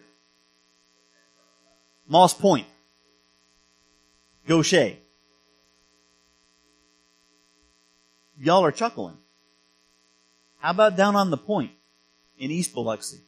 [2.10, 2.66] Moss Point.
[4.46, 4.96] Goshen.
[8.36, 9.16] y'all are chuckling.
[10.58, 11.70] How about down on the point
[12.36, 13.20] in East Biloxi?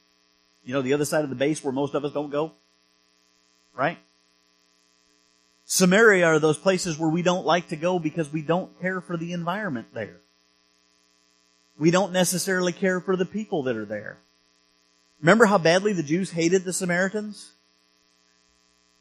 [0.65, 2.53] You know, the other side of the base where most of us don't go?
[3.73, 3.99] Right?
[5.65, 9.17] Samaria are those places where we don't like to go because we don't care for
[9.17, 10.21] the environment there.
[11.79, 14.19] We don't necessarily care for the people that are there.
[15.21, 17.52] Remember how badly the Jews hated the Samaritans?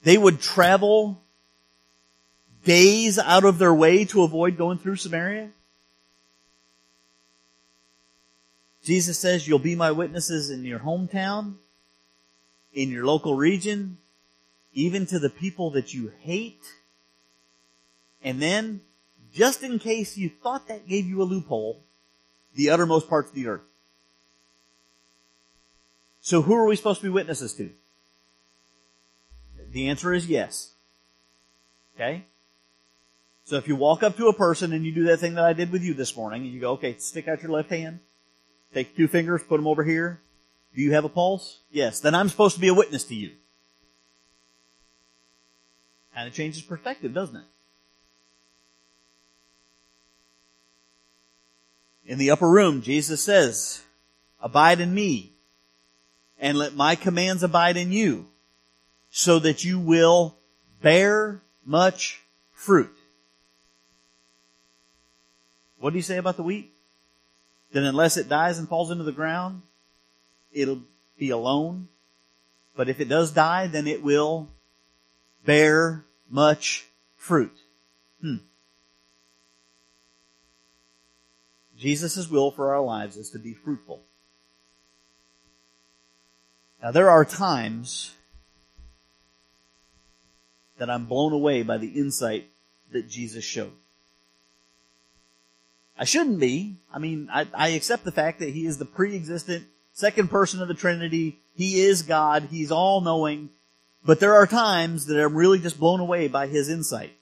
[0.03, 1.21] They would travel
[2.63, 5.49] days out of their way to avoid going through Samaria.
[8.83, 11.55] Jesus says, you'll be my witnesses in your hometown,
[12.73, 13.97] in your local region,
[14.73, 16.63] even to the people that you hate.
[18.23, 18.81] And then,
[19.33, 21.83] just in case you thought that gave you a loophole,
[22.55, 23.61] the uttermost parts of the earth.
[26.21, 27.71] So who are we supposed to be witnesses to?
[29.71, 30.73] The answer is yes.
[31.95, 32.25] Okay?
[33.43, 35.53] So if you walk up to a person and you do that thing that I
[35.53, 37.99] did with you this morning, and you go, okay, stick out your left hand,
[38.73, 40.21] take two fingers, put them over here.
[40.75, 41.59] Do you have a pulse?
[41.71, 41.99] Yes.
[41.99, 43.31] Then I'm supposed to be a witness to you.
[46.15, 47.43] Kind of changes perspective, doesn't it?
[52.05, 53.83] In the upper room, Jesus says,
[54.41, 55.31] abide in me
[56.39, 58.27] and let my commands abide in you
[59.11, 60.37] so that you will
[60.81, 62.21] bear much
[62.53, 62.89] fruit.
[65.79, 66.71] What do you say about the wheat?
[67.73, 69.61] That unless it dies and falls into the ground,
[70.51, 70.81] it'll
[71.17, 71.89] be alone.
[72.75, 74.47] But if it does die, then it will
[75.45, 76.85] bear much
[77.17, 77.55] fruit.
[78.21, 78.37] Hmm.
[81.77, 84.01] Jesus' will for our lives is to be fruitful.
[86.81, 88.15] Now there are times
[90.81, 92.49] that I'm blown away by the insight
[92.91, 93.73] that Jesus showed.
[95.95, 96.77] I shouldn't be.
[96.91, 100.67] I mean, I, I accept the fact that He is the pre-existent second person of
[100.67, 101.39] the Trinity.
[101.53, 102.47] He is God.
[102.49, 103.51] He's all knowing.
[104.03, 107.13] But there are times that I'm really just blown away by His insight.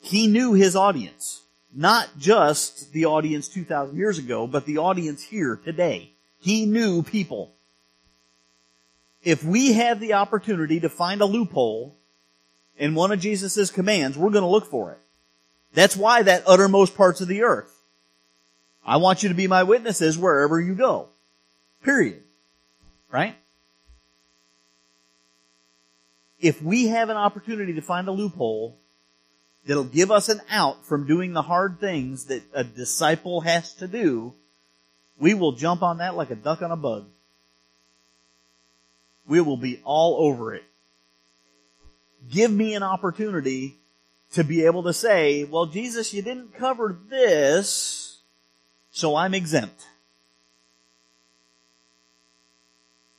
[0.00, 1.42] He knew His audience.
[1.74, 6.14] Not just the audience 2,000 years ago, but the audience here today.
[6.38, 7.52] He knew people.
[9.22, 11.98] If we have the opportunity to find a loophole
[12.76, 14.98] in one of Jesus' commands, we're going to look for it.
[15.74, 17.70] That's why that uttermost parts of the earth.
[18.86, 21.08] I want you to be my witnesses wherever you go.
[21.82, 22.22] Period.
[23.10, 23.36] Right?
[26.40, 28.76] If we have an opportunity to find a loophole
[29.66, 33.88] that'll give us an out from doing the hard things that a disciple has to
[33.88, 34.34] do,
[35.18, 37.06] we will jump on that like a duck on a bug
[39.26, 40.64] we will be all over it.
[42.30, 43.78] Give me an opportunity
[44.32, 48.20] to be able to say, well, Jesus, you didn't cover this,
[48.90, 49.86] so I'm exempt.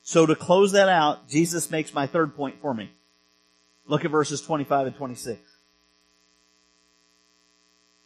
[0.03, 2.91] So to close that out, Jesus makes my third point for me.
[3.87, 5.39] Look at verses 25 and 26.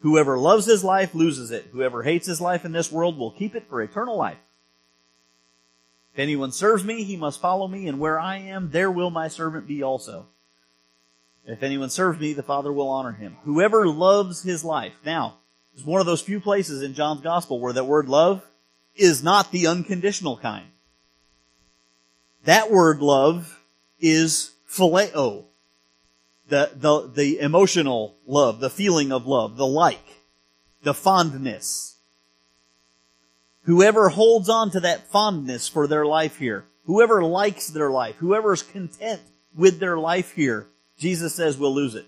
[0.01, 1.67] Whoever loves his life loses it.
[1.71, 4.37] Whoever hates his life in this world will keep it for eternal life.
[6.13, 9.27] If anyone serves me, he must follow me, and where I am, there will my
[9.27, 10.27] servant be also.
[11.49, 13.37] If anyone serves me, the Father will honor him.
[13.43, 14.93] Whoever loves his life.
[15.03, 15.37] Now,
[15.73, 18.45] it's one of those few places in John's Gospel where that word love
[18.95, 20.67] is not the unconditional kind.
[22.43, 23.59] That word love
[23.99, 25.45] is phileo.
[26.49, 30.17] The, the, the emotional love, the feeling of love, the like,
[30.83, 31.97] the fondness.
[33.63, 38.53] Whoever holds on to that fondness for their life here, whoever likes their life, whoever
[38.53, 39.21] is content
[39.55, 40.67] with their life here,
[40.99, 42.05] Jesus says we'll lose it.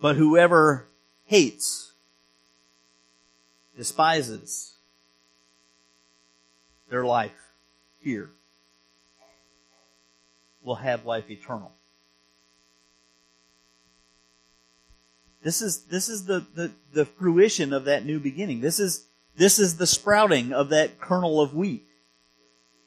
[0.00, 0.86] But whoever
[1.24, 1.92] hates,
[3.76, 4.74] despises
[6.88, 7.32] their life
[7.98, 8.30] here
[10.62, 11.72] will have life eternal.
[15.42, 18.60] This is, this is the, the, the fruition of that new beginning.
[18.60, 21.86] This is, this is the sprouting of that kernel of wheat.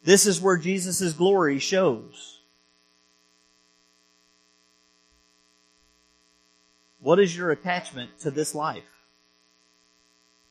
[0.07, 2.39] This is where Jesus' glory shows.
[7.01, 8.85] What is your attachment to this life?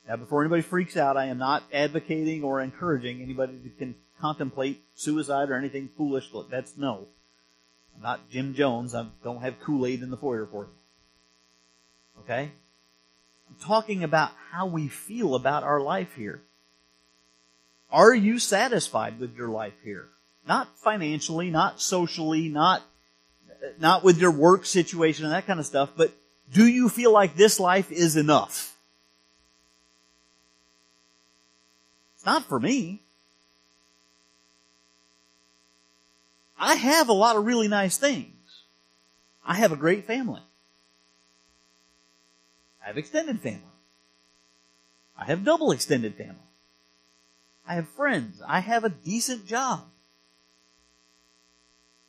[0.07, 4.85] Now, before anybody freaks out, I am not advocating or encouraging anybody to can contemplate
[4.95, 6.31] suicide or anything foolish.
[6.51, 7.07] That's no.
[7.97, 8.95] I'm not Jim Jones.
[8.95, 12.21] I don't have Kool-Aid in the foyer for you.
[12.25, 12.53] Okay?
[13.49, 16.43] I'm talking about how we feel about our life here.
[17.91, 20.09] Are you satisfied with your life here?
[20.47, 22.83] Not financially, not socially, not
[23.79, 26.13] not with your work situation and that kind of stuff, but
[26.53, 28.77] do you feel like this life is enough?
[32.15, 33.03] It's not for me.
[36.59, 38.33] I have a lot of really nice things.
[39.45, 40.41] I have a great family.
[42.83, 43.63] I have extended family.
[45.19, 46.46] I have double extended family.
[47.67, 48.41] I have friends.
[48.47, 49.85] I have a decent job.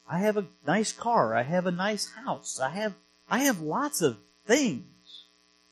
[0.09, 1.35] I have a nice car.
[1.35, 2.59] I have a nice house.
[2.59, 2.93] I have,
[3.29, 4.85] I have lots of things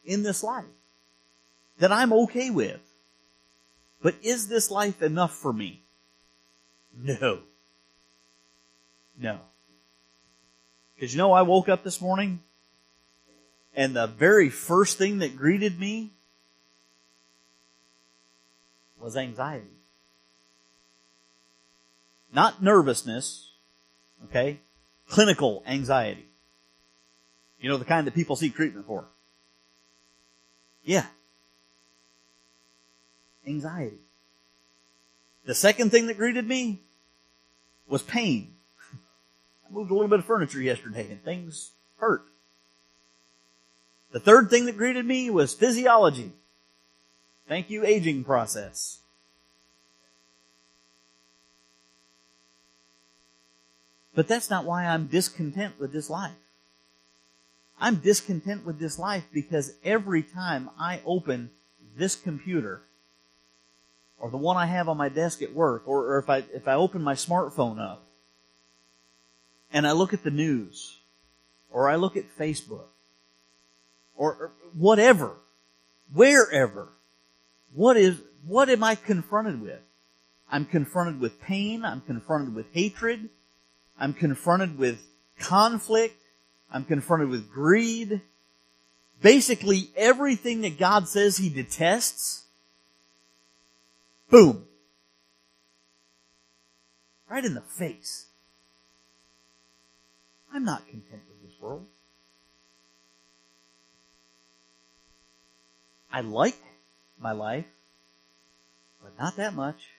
[0.03, 0.65] in this life
[1.79, 2.81] that I'm okay with.
[4.01, 5.81] But is this life enough for me?
[6.97, 7.39] No.
[9.19, 9.39] No.
[10.95, 12.39] Because you know, I woke up this morning
[13.75, 16.11] and the very first thing that greeted me
[18.99, 19.74] was anxiety.
[22.36, 23.53] Not nervousness,
[24.25, 24.59] okay?
[25.07, 26.25] Clinical anxiety.
[27.61, 29.05] You know, the kind that people seek treatment for.
[30.83, 31.05] Yeah.
[33.47, 33.99] Anxiety.
[35.45, 36.81] The second thing that greeted me
[37.88, 38.55] was pain.
[38.91, 42.25] I moved a little bit of furniture yesterday and things hurt.
[44.11, 46.33] The third thing that greeted me was physiology.
[47.47, 48.99] Thank you, aging process.
[54.16, 56.32] But that's not why I'm discontent with this life.
[57.80, 61.51] I'm discontent with this life because every time I open
[61.97, 62.82] this computer,
[64.18, 66.68] or the one I have on my desk at work, or, or if I if
[66.68, 68.07] I open my smartphone up,
[69.74, 70.99] and I look at the news,
[71.70, 72.88] or I look at Facebook,
[74.16, 75.34] or, or whatever,
[76.13, 76.88] wherever,
[77.74, 79.82] what is what am I confronted with?
[80.49, 81.84] I'm confronted with pain.
[81.84, 83.30] I'm confronted with hatred.
[83.99, 85.01] I'm confronted with
[85.39, 86.21] conflict.
[86.71, 88.21] I'm confronted with greed.
[89.21, 92.43] Basically everything that God says He detests.
[94.29, 94.65] Boom.
[97.29, 98.27] Right in the face.
[100.53, 101.85] I'm not content with this world.
[106.11, 106.55] I like
[107.19, 107.65] my life,
[109.03, 109.89] but not that much.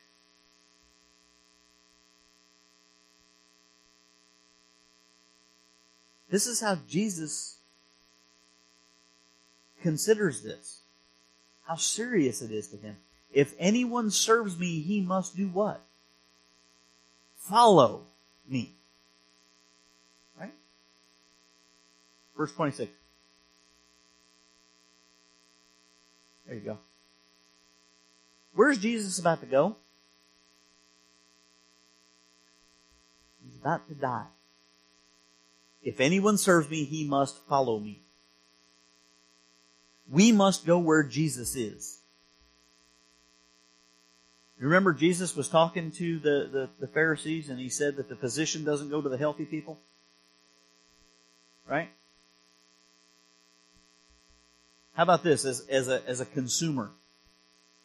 [6.36, 7.56] This is how Jesus
[9.80, 10.82] considers this.
[11.62, 12.98] How serious it is to him.
[13.32, 15.80] If anyone serves me, he must do what?
[17.36, 18.02] Follow
[18.46, 18.74] me.
[20.38, 20.52] Right?
[22.36, 22.92] Verse 26.
[26.44, 26.78] There you go.
[28.54, 29.76] Where's Jesus about to go?
[33.42, 34.26] He's about to die.
[35.86, 38.02] If anyone serves me, he must follow me.
[40.10, 42.00] We must go where Jesus is.
[44.58, 48.16] You remember Jesus was talking to the, the, the, Pharisees and he said that the
[48.16, 49.78] physician doesn't go to the healthy people?
[51.68, 51.90] Right?
[54.94, 56.90] How about this as, as a, as a consumer?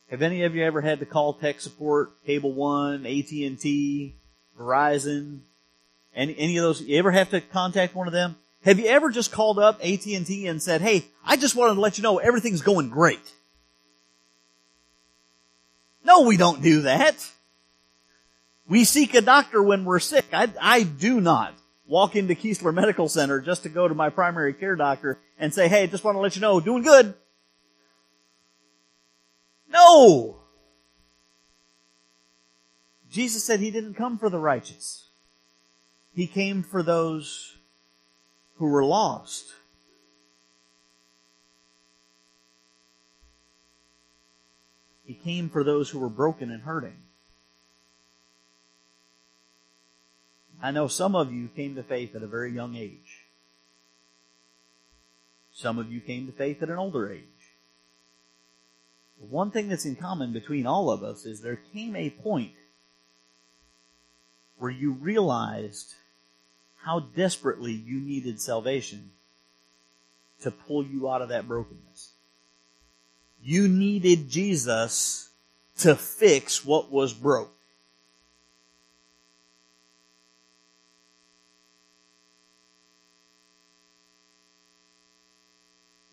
[0.10, 4.16] Have any of you ever had to call tech support, Cable One, AT&T,
[4.58, 5.42] Verizon,
[6.16, 8.36] any, any of those, you ever have to contact one of them?
[8.64, 11.98] Have you ever just called up AT&T and said, hey, I just wanted to let
[11.98, 13.32] you know everything's going great?
[16.04, 17.28] No, we don't do that.
[18.68, 20.26] We seek a doctor when we're sick.
[20.32, 21.54] I, I do not
[21.88, 25.68] walk into Keesler Medical Center just to go to my primary care doctor and say,
[25.68, 27.14] hey, just want to let you know, doing good.
[29.70, 30.38] No!
[33.10, 35.11] Jesus said he didn't come for the righteous.
[36.14, 37.56] He came for those
[38.56, 39.46] who were lost.
[45.06, 46.98] He came for those who were broken and hurting.
[50.62, 53.26] I know some of you came to faith at a very young age.
[55.52, 57.24] Some of you came to faith at an older age.
[59.18, 62.54] one thing that's in common between all of us is there came a point
[64.58, 65.96] where you realized
[66.84, 69.12] how desperately you needed salvation
[70.42, 72.12] to pull you out of that brokenness.
[73.44, 75.30] You needed Jesus
[75.78, 77.54] to fix what was broke.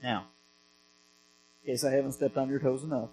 [0.03, 0.27] Now,
[1.64, 3.11] in case I haven't stepped on your toes enough,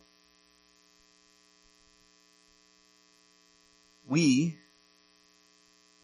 [4.07, 4.57] we,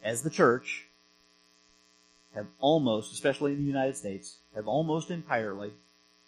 [0.03, 0.87] as the church,
[2.33, 5.71] have almost, especially in the United States, have almost entirely,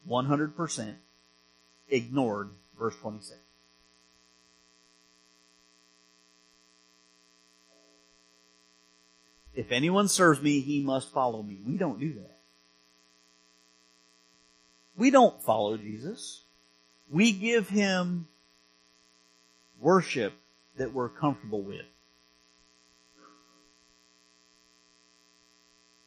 [0.10, 0.96] 100%,
[1.90, 3.40] ignored verse 26.
[9.56, 11.60] If anyone serves me, he must follow me.
[11.66, 12.38] We don't do that.
[14.98, 16.42] We don't follow Jesus.
[17.10, 18.28] We give him
[19.80, 20.34] worship
[20.78, 21.86] that we're comfortable with.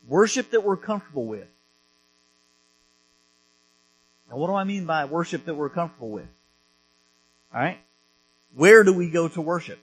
[0.07, 1.49] Worship that we're comfortable with.
[4.31, 6.29] Now what do I mean by worship that we're comfortable with?
[7.55, 7.79] Alright?
[8.55, 9.79] Where do we go to worship?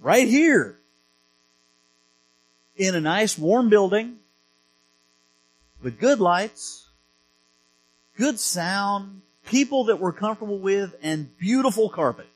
[0.00, 0.78] Right here.
[2.76, 4.16] In a nice warm building
[5.82, 6.88] with good lights,
[8.16, 12.26] good sound, people that we're comfortable with, and beautiful carpet.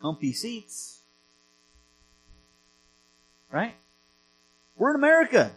[0.00, 1.00] Comfy seats.
[3.50, 3.74] Right?
[4.76, 5.50] We're in America.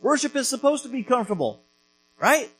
[0.00, 1.62] Worship is supposed to be comfortable.
[2.20, 2.50] Right?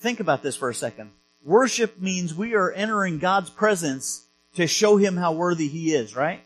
[0.00, 1.10] Think about this for a second.
[1.44, 6.42] Worship means we are entering God's presence to show Him how worthy He is, right?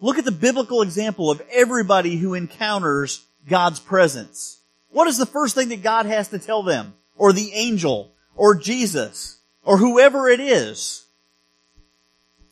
[0.00, 4.60] Look at the biblical example of everybody who encounters God's presence.
[4.90, 6.94] What is the first thing that God has to tell them?
[7.16, 8.12] Or the angel?
[8.36, 9.38] Or Jesus?
[9.64, 11.06] Or whoever it is?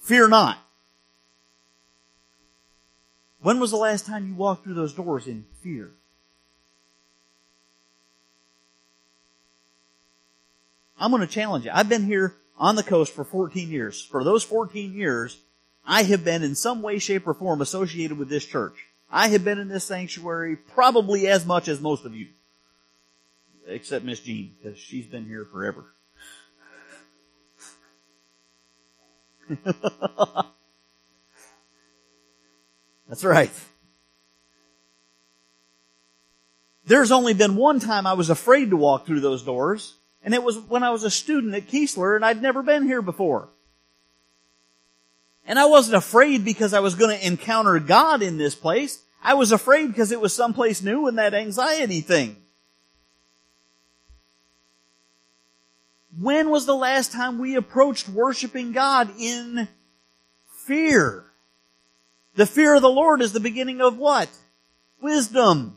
[0.01, 0.59] Fear not.
[3.41, 5.91] When was the last time you walked through those doors in fear?
[10.99, 11.73] I'm going to challenge you.
[11.75, 14.01] I've been here on the coast for 14 years.
[14.01, 15.39] For those 14 years,
[15.85, 18.75] I have been in some way, shape, or form associated with this church.
[19.11, 22.29] I have been in this sanctuary probably as much as most of you.
[23.67, 25.87] Except Miss Jean, because she's been here forever.
[33.09, 33.51] That's right.
[36.85, 40.43] There's only been one time I was afraid to walk through those doors, and it
[40.43, 43.49] was when I was a student at Keesler and I'd never been here before.
[45.47, 49.03] And I wasn't afraid because I was going to encounter God in this place.
[49.23, 52.42] I was afraid because it was someplace new and that anxiety thing.
[56.19, 59.69] When was the last time we approached worshiping God in
[60.67, 61.25] fear?
[62.35, 64.29] The fear of the Lord is the beginning of what?
[65.01, 65.77] Wisdom.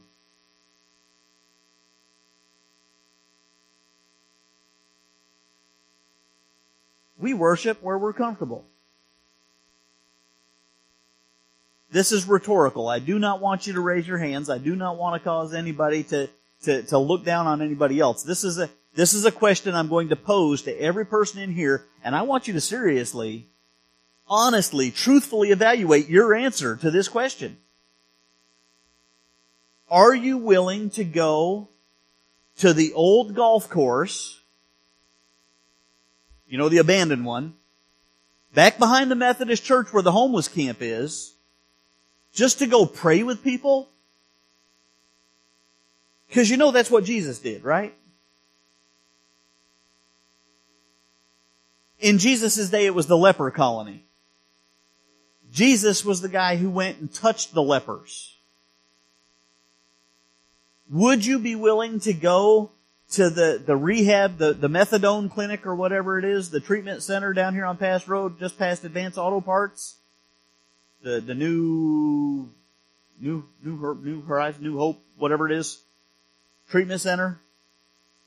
[7.18, 8.66] We worship where we're comfortable.
[11.92, 12.90] This is rhetorical.
[12.90, 14.50] I do not want you to raise your hands.
[14.50, 16.30] I do not want to cause anybody to,
[16.64, 18.22] to, to look down on anybody else.
[18.22, 21.52] This is a, this is a question I'm going to pose to every person in
[21.52, 23.46] here, and I want you to seriously,
[24.28, 27.58] honestly, truthfully evaluate your answer to this question.
[29.92, 31.68] Are you willing to go
[32.60, 34.40] to the old golf course,
[36.48, 37.54] you know, the abandoned one,
[38.54, 41.34] back behind the Methodist church where the homeless camp is,
[42.34, 43.90] just to go pray with people?
[46.30, 47.94] Because you know that's what Jesus did, right?
[52.06, 54.06] In Jesus' day, it was the leper colony.
[55.52, 58.38] Jesus was the guy who went and touched the lepers.
[60.92, 62.72] Would you be willing to go
[63.14, 67.34] to the, the rehab, the, the methadone clinic or whatever it is, the treatment center
[67.34, 69.98] down here on Pass Road, just past Advanced Auto Parts?
[71.06, 72.50] the the new
[73.22, 75.82] new new new horizon, new hope, whatever it is,
[76.70, 77.40] treatment center.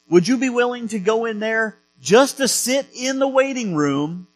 [0.09, 4.29] Would you be willing to go in there just to sit in the waiting room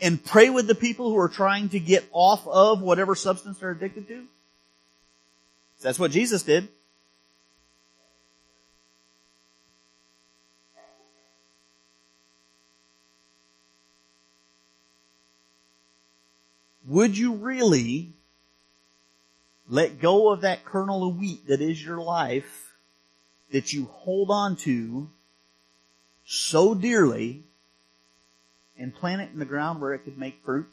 [0.00, 3.72] and pray with the people who are trying to get off of whatever substance they're
[3.72, 4.26] addicted to?
[5.82, 6.68] That's what Jesus did.
[16.86, 18.14] Would you really
[19.68, 22.74] let go of that kernel of wheat that is your life
[23.52, 25.08] that you hold on to
[26.32, 27.42] so dearly
[28.78, 30.68] and plant it in the ground where it could make fruit?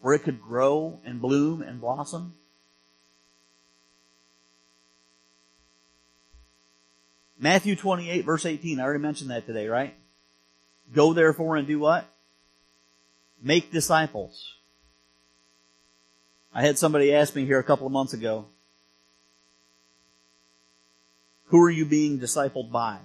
[0.00, 2.34] Where it could grow and bloom and blossom?
[7.38, 9.94] Matthew 28 verse 18, I already mentioned that today, right?
[10.92, 12.04] Go therefore and do what?
[13.40, 14.54] Make disciples.
[16.52, 18.46] I had somebody ask me here a couple of months ago,
[21.44, 22.98] who are you being discipled by?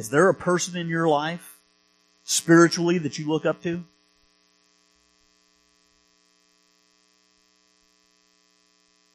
[0.00, 1.58] Is there a person in your life
[2.24, 3.84] spiritually that you look up to?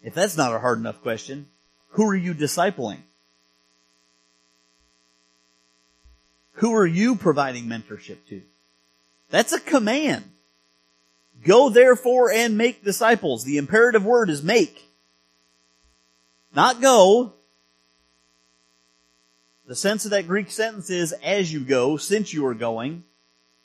[0.04, 1.48] If that's not a hard enough question,
[1.90, 3.00] who are you discipling?
[6.58, 8.44] Who are you providing mentorship to?
[9.32, 10.30] That's a command.
[11.44, 13.44] Go therefore and make disciples.
[13.44, 14.88] The imperative word is make.
[16.54, 17.34] Not go.
[19.68, 23.04] The sense of that Greek sentence is as you go, since you are going,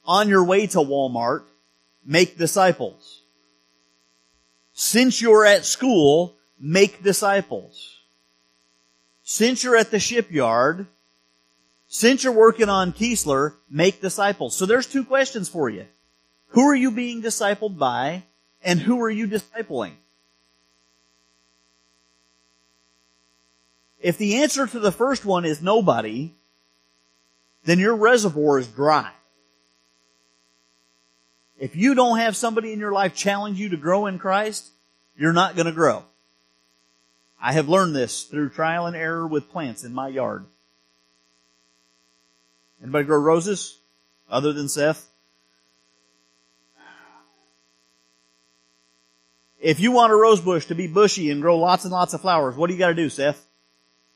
[0.05, 1.45] on your way to Walmart,
[2.05, 3.23] make disciples.
[4.73, 7.99] Since you're at school, make disciples.
[9.23, 10.87] Since you're at the shipyard,
[11.87, 14.57] since you're working on Keesler, make disciples.
[14.57, 15.87] So there's two questions for you.
[16.49, 18.25] Who are you being discipled by?
[18.63, 19.93] And who are you discipling?
[24.01, 26.33] If the answer to the first one is nobody,
[27.65, 29.13] then your reservoir is dry.
[31.59, 34.71] If you don't have somebody in your life challenge you to grow in Christ,
[35.17, 36.05] you're not going to grow.
[37.41, 40.47] I have learned this through trial and error with plants in my yard.
[42.83, 43.79] Anybody grow roses
[44.31, 45.07] other than Seth?
[49.61, 52.23] If you want a rose bush to be bushy and grow lots and lots of
[52.23, 53.47] flowers, what do you gotta do, Seth?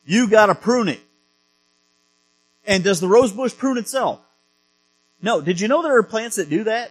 [0.04, 1.00] You gotta prune it.
[2.66, 4.20] And does the rose bush prune itself?
[5.22, 5.40] No.
[5.40, 6.90] Did you know there are plants that do that?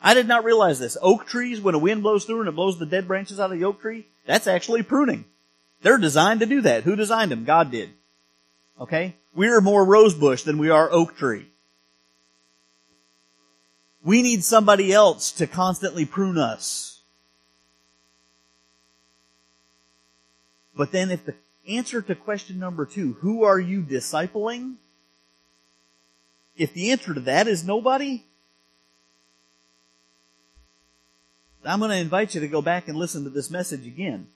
[0.00, 0.96] I did not realize this.
[1.00, 3.58] Oak trees, when a wind blows through and it blows the dead branches out of
[3.58, 5.24] the oak tree, that's actually pruning.
[5.82, 6.82] They're designed to do that.
[6.84, 7.44] Who designed them?
[7.44, 7.90] God did.
[8.80, 9.16] Okay?
[9.34, 11.46] We are more rosebush than we are oak tree.
[14.04, 17.00] We need somebody else to constantly prune us.
[20.76, 21.34] But then if the
[21.68, 24.76] answer to question number two, who are you discipling?
[26.56, 28.24] If the answer to that is nobody,
[31.64, 34.28] I'm going to invite you to go back and listen to this message again.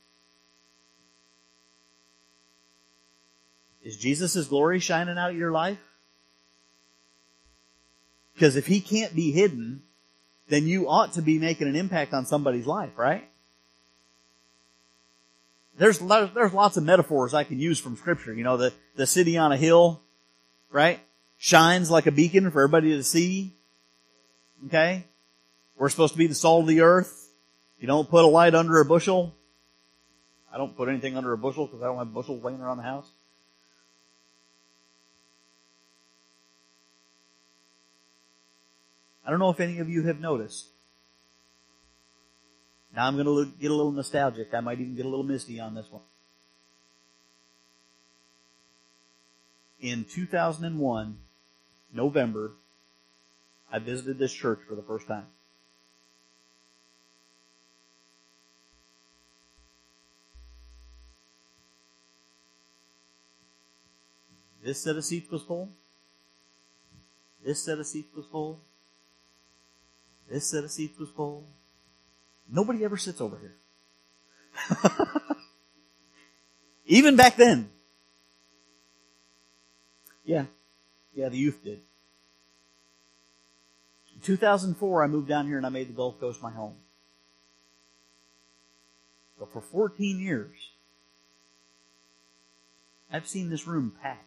[3.82, 5.78] Is Jesus' glory shining out your life?
[8.34, 9.82] Because if he can't be hidden,
[10.48, 13.28] then you ought to be making an impact on somebody's life, right?
[15.78, 18.32] There's, there's lots of metaphors I can use from scripture.
[18.32, 20.00] You know, the, the city on a hill,
[20.70, 21.00] right?
[21.36, 23.54] Shines like a beacon for everybody to see.
[24.66, 25.04] Okay?
[25.76, 27.30] We're supposed to be the salt of the earth.
[27.78, 29.34] You don't put a light under a bushel.
[30.52, 32.82] I don't put anything under a bushel because I don't have bushels laying around the
[32.82, 33.06] house.
[39.26, 40.68] I don't know if any of you have noticed.
[42.96, 44.54] Now I'm going to get a little nostalgic.
[44.54, 46.02] I might even get a little misty on this one.
[49.78, 51.18] In 2001,
[51.92, 52.52] November,
[53.70, 55.26] I visited this church for the first time.
[64.64, 65.68] This set of seats was full.
[67.44, 68.58] This set of seats was full.
[70.30, 71.46] This set of seats was full.
[72.50, 73.56] Nobody ever sits over here.
[76.86, 77.70] Even back then.
[80.24, 80.46] Yeah.
[81.14, 81.80] Yeah, the youth did.
[84.14, 86.76] In 2004, I moved down here and I made the Gulf Coast my home.
[89.38, 90.56] But for 14 years,
[93.12, 94.24] I've seen this room packed.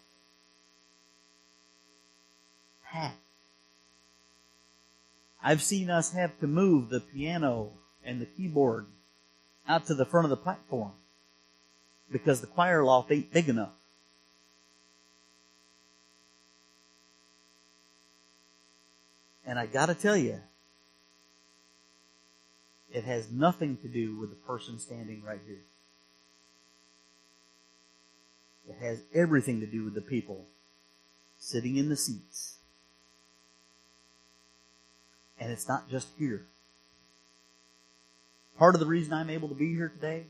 [2.85, 3.17] Packed.
[5.41, 7.71] I've seen us have to move the piano
[8.09, 8.87] and the keyboard
[9.67, 10.91] out to the front of the platform
[12.11, 13.69] because the choir loft ain't big enough.
[19.45, 20.39] And I gotta tell you,
[22.91, 25.61] it has nothing to do with the person standing right here.
[28.67, 30.47] It has everything to do with the people
[31.37, 32.57] sitting in the seats
[35.39, 36.47] and it's not just here.
[38.59, 40.25] Part of the reason I'm able to be here today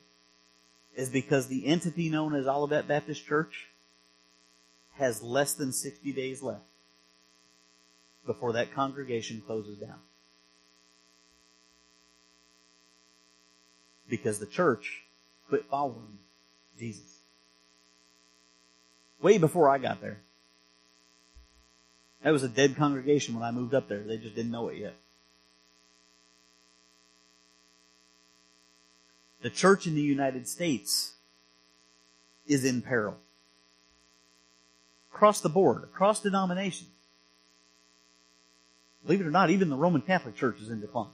[0.96, 3.70] is because the entity known as Olivet Baptist Church
[4.98, 6.62] has less than 60 days left
[8.28, 9.98] before that congregation closes down.
[14.08, 15.02] Because the church
[15.48, 16.20] quit following
[16.78, 17.18] Jesus.
[19.24, 20.20] Way before I got there.
[22.24, 24.04] That was a dead congregation when I moved up there.
[24.04, 24.94] They just didn't know it yet.
[29.42, 31.14] The church in the United States
[32.46, 33.18] is in peril.
[35.14, 36.90] across the board, across denominations.
[39.04, 41.12] Believe it or not, even the Roman Catholic Church is in decline.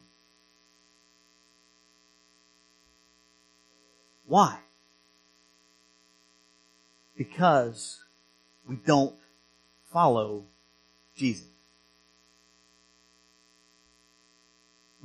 [4.28, 4.60] Why?
[7.18, 8.04] Because
[8.68, 9.16] we don't
[9.92, 10.46] follow
[11.16, 11.48] Jesus.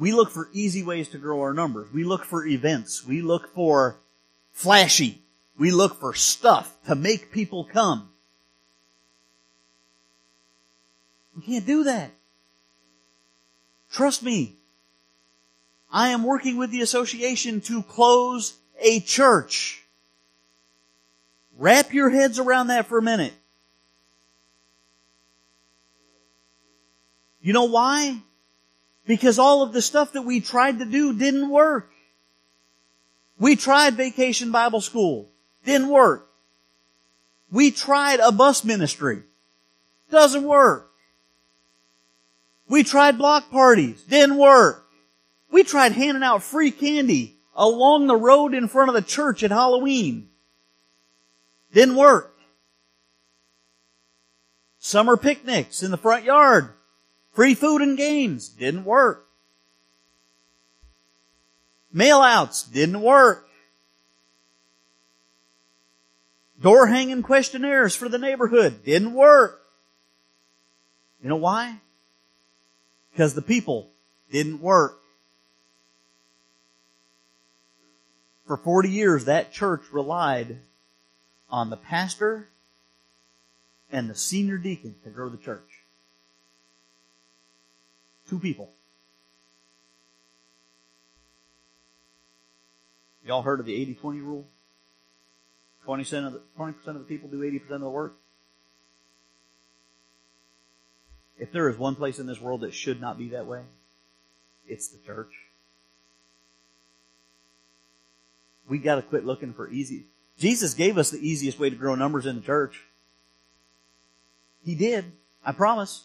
[0.01, 1.92] We look for easy ways to grow our numbers.
[1.92, 3.07] We look for events.
[3.07, 4.01] We look for
[4.51, 5.22] flashy.
[5.59, 8.09] We look for stuff to make people come.
[11.36, 12.12] We can't do that.
[13.92, 14.57] Trust me.
[15.92, 19.84] I am working with the association to close a church.
[21.59, 23.34] Wrap your heads around that for a minute.
[27.42, 28.22] You know why?
[29.11, 31.90] Because all of the stuff that we tried to do didn't work.
[33.40, 35.28] We tried vacation Bible school.
[35.64, 36.30] Didn't work.
[37.50, 39.24] We tried a bus ministry.
[40.12, 40.92] Doesn't work.
[42.68, 44.00] We tried block parties.
[44.04, 44.86] Didn't work.
[45.50, 49.50] We tried handing out free candy along the road in front of the church at
[49.50, 50.28] Halloween.
[51.72, 52.38] Didn't work.
[54.78, 56.74] Summer picnics in the front yard.
[57.33, 58.49] Free food and games.
[58.49, 59.26] Didn't work.
[61.95, 62.72] Mailouts.
[62.72, 63.47] Didn't work.
[66.61, 68.85] Door hanging questionnaires for the neighborhood.
[68.85, 69.62] Didn't work.
[71.22, 71.78] You know why?
[73.12, 73.91] Because the people
[74.31, 74.99] didn't work.
[78.47, 80.59] For 40 years, that church relied
[81.51, 82.49] on the pastor
[83.93, 85.80] and the senior deacon to grow the church.
[88.31, 88.70] Two people.
[93.26, 94.47] Y'all heard of the 80-20 rule?
[95.87, 98.14] 20% of the, 20% of the people do 80% of the work?
[101.41, 103.62] If there is one place in this world that should not be that way,
[104.68, 105.33] it's the church.
[108.68, 110.07] We gotta quit looking for easy.
[110.39, 112.81] Jesus gave us the easiest way to grow numbers in the church.
[114.64, 115.07] He did.
[115.45, 116.05] I promise.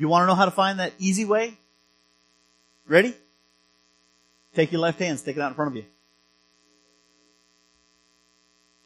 [0.00, 1.58] You want to know how to find that easy way?
[2.88, 3.14] Ready?
[4.54, 5.84] Take your left hand, stick it out in front of you.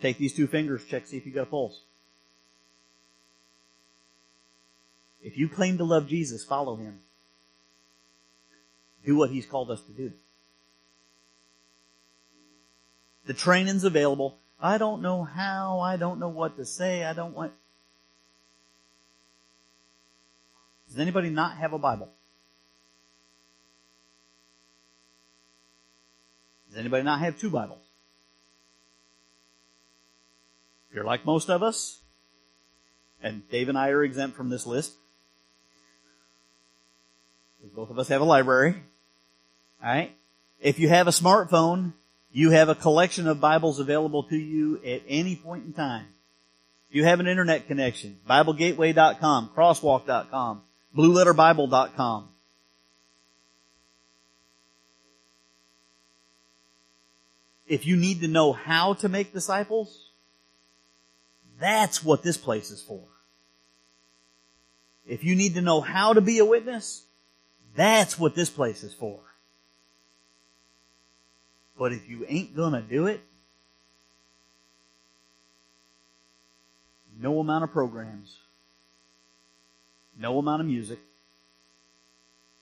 [0.02, 1.78] Take these two fingers, check, see if you got a pulse.
[5.22, 6.98] If you claim to love Jesus, follow him.
[9.06, 10.12] Do what he's called us to do.
[13.26, 14.36] The training's available.
[14.60, 17.52] I don't know how, I don't know what to say, I don't want,
[20.94, 22.08] Does anybody not have a Bible?
[26.68, 27.82] Does anybody not have two Bibles?
[30.88, 31.98] If you're like most of us,
[33.20, 34.92] and Dave and I are exempt from this list,
[37.74, 38.76] both of us have a library.
[39.82, 40.14] Alright?
[40.60, 41.94] If you have a smartphone,
[42.30, 46.06] you have a collection of Bibles available to you at any point in time.
[46.88, 50.62] You have an internet connection, BibleGateway.com, Crosswalk.com,
[50.96, 52.28] BlueLetterBible.com.
[57.66, 60.10] If you need to know how to make disciples,
[61.58, 63.02] that's what this place is for.
[65.06, 67.04] If you need to know how to be a witness,
[67.74, 69.20] that's what this place is for.
[71.78, 73.20] But if you ain't gonna do it,
[77.18, 78.36] no amount of programs
[80.18, 80.98] no amount of music,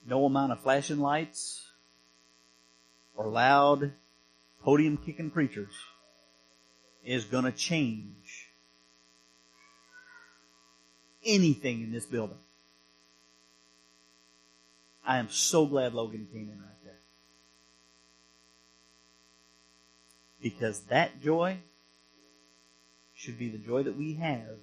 [0.07, 1.65] no amount of flashing lights,
[3.15, 3.93] or loud
[4.63, 5.73] podium kicking preachers
[7.05, 8.49] is going to change
[11.25, 12.39] anything in this building.
[15.05, 16.99] I am so glad Logan came in right there.
[20.41, 21.59] Because that joy
[23.15, 24.59] should be the joy that we have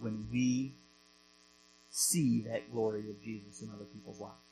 [0.00, 0.74] when we
[1.90, 4.49] see that glory of Jesus in other people's lives.